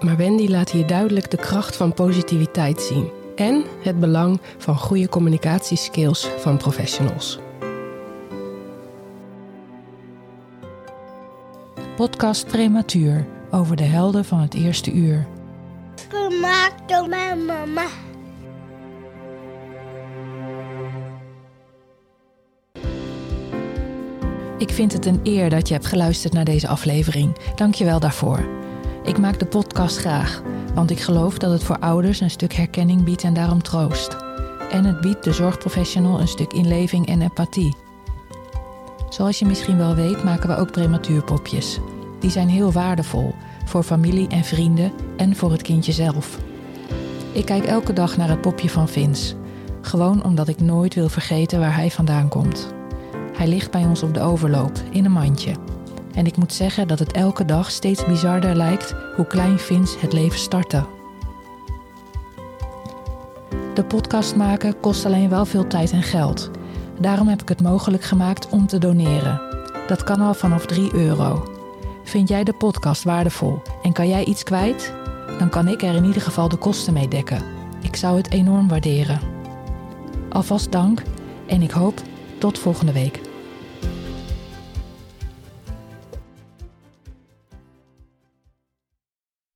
[0.00, 5.08] Maar Wendy laat hier duidelijk de kracht van positiviteit zien en het belang van goede
[5.08, 7.38] communicatieskills van professionals.
[11.96, 15.26] Podcast Prematuur over de helden van het eerste uur.
[16.08, 17.86] Gemaakt door mijn mama.
[24.58, 27.36] Ik vind het een eer dat je hebt geluisterd naar deze aflevering.
[27.54, 28.48] Dank je wel daarvoor.
[29.04, 30.42] Ik maak de podcast graag,
[30.74, 34.16] want ik geloof dat het voor ouders een stuk herkenning biedt en daarom troost.
[34.70, 37.76] En het biedt de zorgprofessional een stuk inleving en empathie.
[39.08, 41.80] Zoals je misschien wel weet, maken we ook prematuurpopjes.
[42.24, 46.38] Die zijn heel waardevol voor familie en vrienden en voor het kindje zelf.
[47.32, 49.34] Ik kijk elke dag naar het popje van Vince,
[49.80, 52.74] gewoon omdat ik nooit wil vergeten waar hij vandaan komt.
[53.36, 55.54] Hij ligt bij ons op de overloop, in een mandje.
[56.14, 60.12] En ik moet zeggen dat het elke dag steeds bizarder lijkt hoe klein Vince het
[60.12, 60.86] leven startte.
[63.74, 66.50] De podcast maken kost alleen wel veel tijd en geld.
[67.00, 69.40] Daarom heb ik het mogelijk gemaakt om te doneren.
[69.86, 71.53] Dat kan al vanaf 3 euro.
[72.04, 74.92] Vind jij de podcast waardevol en kan jij iets kwijt?
[75.38, 77.42] Dan kan ik er in ieder geval de kosten mee dekken.
[77.82, 79.20] Ik zou het enorm waarderen.
[80.28, 81.02] Alvast dank
[81.46, 82.02] en ik hoop
[82.38, 83.20] tot volgende week.